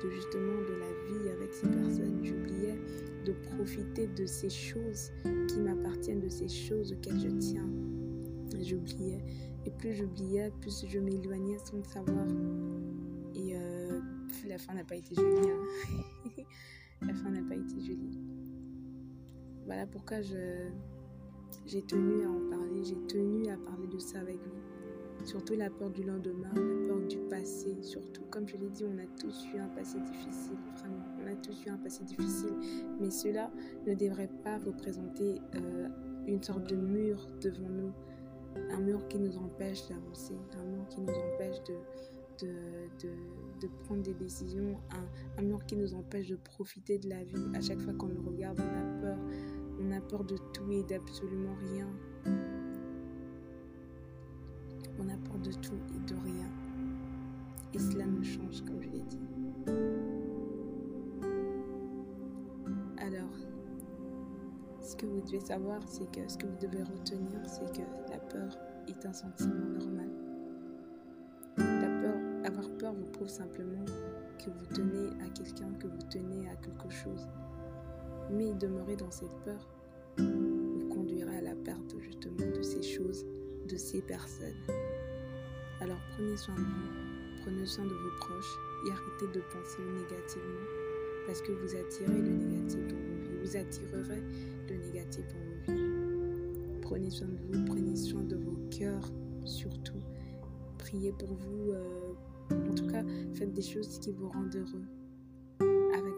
de 0.03 0.09
justement 0.09 0.61
de 0.61 0.73
la 0.79 0.91
vie 1.07 1.29
avec 1.29 1.53
ces 1.53 1.67
personnes. 1.67 2.19
J'oubliais 2.23 2.79
de 3.25 3.33
profiter 3.55 4.07
de 4.07 4.25
ces 4.25 4.49
choses 4.49 5.11
qui 5.47 5.59
m'appartiennent, 5.59 6.21
de 6.21 6.29
ces 6.29 6.47
choses 6.47 6.93
auxquelles 6.93 7.19
je 7.19 7.29
tiens. 7.37 7.69
J'oubliais. 8.59 9.23
Et 9.65 9.71
plus 9.71 9.93
j'oubliais, 9.93 10.51
plus 10.61 10.85
je 10.87 11.00
m'éloignais 11.00 11.57
sans 11.59 11.77
le 11.77 11.83
savoir. 11.83 12.25
Et 13.35 13.55
euh, 13.55 14.00
la 14.47 14.57
fin 14.57 14.74
n'a 14.74 14.83
pas 14.83 14.95
été 14.95 15.15
jolie. 15.15 15.50
Hein. 15.50 16.43
la 17.01 17.13
fin 17.13 17.29
n'a 17.29 17.43
pas 17.47 17.55
été 17.55 17.79
jolie. 17.79 18.19
Voilà 19.65 19.85
pourquoi 19.85 20.21
je 20.21 20.69
j'ai 21.66 21.81
tenu 21.81 22.24
à 22.25 22.29
en 22.29 22.50
parler, 22.50 22.83
j'ai 22.83 22.98
tenu 23.07 23.48
à 23.50 23.57
parler 23.57 23.87
de 23.87 24.00
ça 24.00 24.20
avec 24.20 24.37
vous. 24.37 25.25
Surtout 25.25 25.53
la 25.55 25.70
peur 25.70 25.92
du 25.92 26.03
lendemain, 26.03 26.50
la 26.53 26.87
peur 26.87 27.00
du 27.07 27.18
passé, 27.29 27.77
surtout. 27.81 28.24
Comme 28.31 28.48
je 28.48 28.57
l'ai 28.57 28.70
dit, 28.70 28.83
on 28.85 28.98
a 28.98 29.05
tous 29.20 29.46
eu 29.53 29.59
un 29.59 29.68
passé 29.68 30.00
difficile, 30.00 30.57
vraiment. 30.75 31.05
On 31.22 31.27
a 31.31 31.35
tous 31.35 31.64
eu 31.66 31.70
un 31.70 31.77
passé 31.77 32.03
difficile. 32.03 32.53
Mais 33.00 33.11
cela 33.11 33.51
ne 33.85 33.94
devrait 33.94 34.31
pas 34.44 34.57
représenter 34.57 35.40
euh, 35.55 35.87
une 36.25 36.42
sorte 36.42 36.68
de 36.70 36.75
mur 36.75 37.27
devant 37.40 37.70
nous. 37.70 37.92
Un 38.72 38.79
mur 38.79 39.07
qui 39.07 39.20
nous 39.20 39.37
empêche 39.37 39.87
d'avancer, 39.87 40.35
un 40.59 40.66
mur 40.66 40.87
qui 40.90 41.01
nous 41.01 41.14
empêche 41.14 41.57
de, 41.64 41.75
prendre 43.85 44.01
des 44.01 44.16
décisions, 44.16 44.79
un, 44.92 45.42
un 45.42 45.46
mur 45.46 45.64
qui 45.66 45.77
nous 45.77 45.94
empêche 45.94 46.27
de 46.27 46.35
profiter 46.35 46.98
de 46.98 47.07
la 47.09 47.24
vie. 47.24 47.46
À 47.53 47.61
chaque 47.61 47.79
fois 47.79 47.94
qu'on 47.94 48.07
le 48.07 48.20
regarde, 48.20 48.59
on 48.59 48.64
a 48.64 49.01
peur 49.01 49.18
on 49.81 49.91
a 49.91 50.01
peur 50.01 50.24
de 50.24 50.37
tout 50.53 50.72
et 50.72 50.83
d'absolument 50.83 51.55
rien. 51.72 51.87
On 55.00 55.09
a 55.09 55.17
peur 55.17 55.39
de 55.39 55.51
tout 55.51 55.79
et 55.96 56.00
de 56.11 56.15
rien. 56.24 56.50
Et 57.74 57.79
cela 57.79 58.05
nous 58.05 58.24
change, 58.24 58.63
comme 58.65 58.81
je 58.81 58.89
l'ai 58.89 59.01
dit. 59.01 59.20
Alors, 62.98 63.33
ce 64.81 64.96
que 64.96 65.05
vous 65.05 65.22
devez 65.22 65.39
savoir, 65.39 65.81
c'est 65.87 66.09
que 66.11 66.27
ce 66.27 66.37
que 66.37 66.46
vous 66.46 66.57
devez 66.59 66.83
retenir, 66.83 67.39
c'est 67.46 67.72
que 67.75 68.11
la 68.11 68.20
peur 68.20 68.57
est 68.87 69.05
un 69.05 69.13
sentiment 69.13 69.65
normal. 69.79 70.09
La 71.57 72.48
avoir 72.48 72.70
peur 72.77 72.94
vous 72.94 73.05
prouve 73.05 73.29
simplement 73.29 73.85
que 74.37 74.50
vous 74.50 74.65
tenez 74.74 75.09
à 75.24 75.29
quelqu'un, 75.29 75.72
que 75.79 75.87
vous 75.87 76.01
tenez 76.09 76.50
à 76.50 76.55
quelque 76.55 76.89
chose. 76.89 77.27
Mais 78.31 78.53
demeurer 78.53 78.96
dans 78.96 79.11
cette 79.11 79.35
peur 79.44 79.67
vous 80.17 80.87
conduira 80.89 81.31
à 81.31 81.41
la 81.41 81.55
perte 81.55 81.96
justement 82.00 82.50
de 82.55 82.61
ces 82.61 82.81
choses, 82.81 83.25
de 83.67 83.75
ces 83.75 84.01
personnes. 84.01 84.55
Alors 85.81 86.00
prenez 86.15 86.37
soin 86.37 86.55
de 86.55 86.61
vous, 86.61 87.41
prenez 87.44 87.65
soin 87.65 87.83
de 87.83 87.94
vos 87.94 88.17
proches 88.20 88.57
et 88.87 88.91
arrêtez 88.91 89.37
de 89.37 89.44
penser 89.51 89.81
négativement 89.81 90.65
parce 91.27 91.41
que 91.41 91.51
vous 91.51 91.75
attirez 91.75 92.22
le 92.22 92.29
négatif 92.29 92.87
dans 92.87 92.96
vos 92.96 93.22
vies, 93.22 93.37
vous 93.41 93.57
attirerez 93.57 94.24
le 94.70 94.75
négatif 94.77 95.25
dans 95.27 95.74
vos 95.74 95.77
vies. 95.77 96.81
Prenez 96.81 97.09
soin 97.09 97.27
de 97.27 97.37
vous, 97.51 97.65
prenez 97.65 97.96
soin 97.96 98.24
de 98.24 98.35
vos 98.37 98.57
cœurs 98.70 99.11
surtout. 99.46 100.01
Priez 100.77 101.11
pour 101.11 101.33
vous, 101.33 101.72
euh, 101.72 102.13
en 102.70 102.74
tout 102.74 102.87
cas 102.87 103.03
faites 103.33 103.53
des 103.53 103.61
choses 103.61 104.00
qui 104.00 104.11
vous 104.11 104.29
rendent 104.29 104.55
heureux 104.55 104.85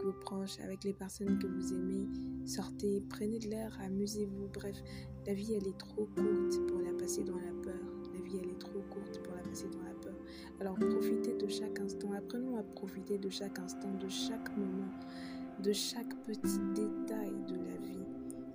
vos 0.03 0.11
proches, 0.11 0.59
avec 0.59 0.83
les 0.83 0.93
personnes 0.93 1.39
que 1.39 1.47
vous 1.47 1.73
aimez. 1.73 2.07
Sortez, 2.45 3.01
prenez 3.09 3.39
de 3.39 3.47
l'air, 3.47 3.77
amusez-vous. 3.81 4.49
Bref, 4.53 4.75
la 5.25 5.33
vie, 5.33 5.53
elle 5.53 5.67
est 5.67 5.77
trop 5.77 6.05
courte 6.05 6.67
pour 6.67 6.79
la 6.81 6.93
passer 6.93 7.23
dans 7.23 7.37
la 7.37 7.51
peur. 7.63 7.79
La 8.13 8.21
vie, 8.21 8.39
elle 8.41 8.49
est 8.49 8.59
trop 8.59 8.81
courte 8.89 9.21
pour 9.23 9.33
la 9.35 9.41
passer 9.43 9.67
dans 9.69 9.81
la 9.81 9.93
peur. 10.01 10.15
Alors 10.59 10.75
profitez 10.75 11.35
de 11.35 11.47
chaque 11.47 11.79
instant. 11.79 12.11
Apprenons 12.11 12.57
à 12.57 12.63
profiter 12.63 13.17
de 13.17 13.29
chaque 13.29 13.57
instant, 13.59 13.93
de 13.99 14.09
chaque 14.09 14.55
moment, 14.57 14.91
de 15.61 15.71
chaque 15.71 16.13
petit 16.23 16.59
détail 16.75 17.31
de 17.47 17.55
la 17.55 17.77
vie. 17.87 18.05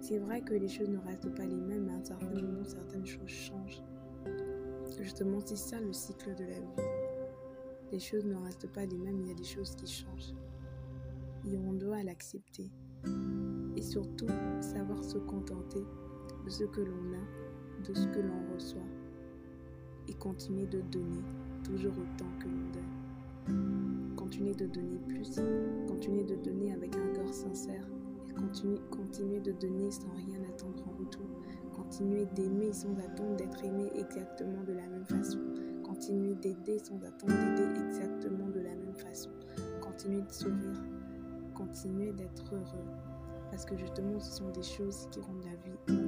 C'est 0.01 0.19
vrai 0.19 0.43
que 0.43 0.55
les 0.55 0.69
choses 0.69 0.89
ne 0.89 0.99
restent 0.99 1.35
pas 1.35 1.47
les 1.47 1.57
mêmes, 1.57 1.89
à 1.89 1.95
un 1.95 2.05
certain 2.05 2.31
moment, 2.31 2.65
certaines 2.65 3.07
choses 3.07 3.29
changent. 3.29 3.83
Justement, 5.01 5.41
c'est 5.45 5.57
ça 5.57 5.81
le 5.81 5.93
cycle 5.93 6.35
de 6.35 6.45
la 6.45 6.61
vie. 6.61 6.83
Les 7.91 7.99
choses 7.99 8.25
ne 8.25 8.37
restent 8.37 8.71
pas 8.73 8.85
les 8.85 8.99
mêmes, 8.99 9.21
il 9.23 9.29
y 9.29 9.31
a 9.31 9.35
des 9.35 9.45
choses 9.45 9.75
qui 9.75 9.87
changent 9.87 10.35
et 11.53 11.59
on 11.59 11.73
doit 11.73 12.03
l'accepter. 12.03 12.71
Et 13.77 13.83
surtout, 13.83 14.27
savoir 14.61 15.03
se 15.05 15.19
contenter 15.19 15.85
de 16.45 16.51
ce 16.51 16.65
que 16.65 16.81
l'on 16.81 17.13
a, 17.15 17.89
de 17.89 17.95
ce 17.95 18.07
que 18.09 18.21
l'on 18.21 18.55
reçoit. 18.55 18.83
Et 20.09 20.15
continuer 20.15 20.67
de 20.67 20.81
donner 20.91 21.23
toujours 21.65 21.93
autant 21.93 22.31
que 22.41 22.49
l'on 22.49 22.73
donne. 22.73 24.15
Continuer 24.17 24.55
de 24.55 24.67
donner 24.67 24.99
plus, 25.09 25.41
continuer 25.87 26.25
de 26.25 26.37
donner 26.37 26.73
avec 26.73 26.95
un 26.97 27.13
cœur 27.15 27.33
sincère 27.33 27.87
et 28.29 28.33
continuer, 28.35 28.81
continuer 28.91 29.41
de 29.41 29.53
donner 29.53 29.91
sans 29.91 30.11
rien 30.15 30.43
attendre 30.49 30.85
en 30.87 30.99
retour. 30.99 31.27
Continuer 31.75 32.27
d'aimer 32.35 32.73
sans 32.73 32.93
attendre 32.99 33.37
d'être 33.37 33.65
aimé 33.65 33.91
exactement 33.95 34.63
de 34.65 34.73
la 34.73 34.87
même 34.87 35.07
façon. 35.07 35.39
Continuer 35.83 36.35
d'aider 36.35 36.79
sans 36.79 36.97
attendre 37.03 37.33
d'aider 37.57 37.81
exactement 37.87 38.49
de 38.49 38.61
la 38.61 38.75
même 38.75 38.95
façon. 38.97 39.31
Continuer 39.81 40.23
de 40.23 40.33
sourire 40.33 40.98
continuer 41.59 42.13
d'être 42.13 42.55
heureux. 42.55 42.87
Parce 43.51 43.65
que 43.65 43.77
justement, 43.77 44.21
ce 44.21 44.39
sont 44.39 44.51
des 44.51 44.63
choses 44.63 45.09
qui 45.11 45.21
rendent 45.21 45.45
la 45.45 45.57
vie 45.57 46.08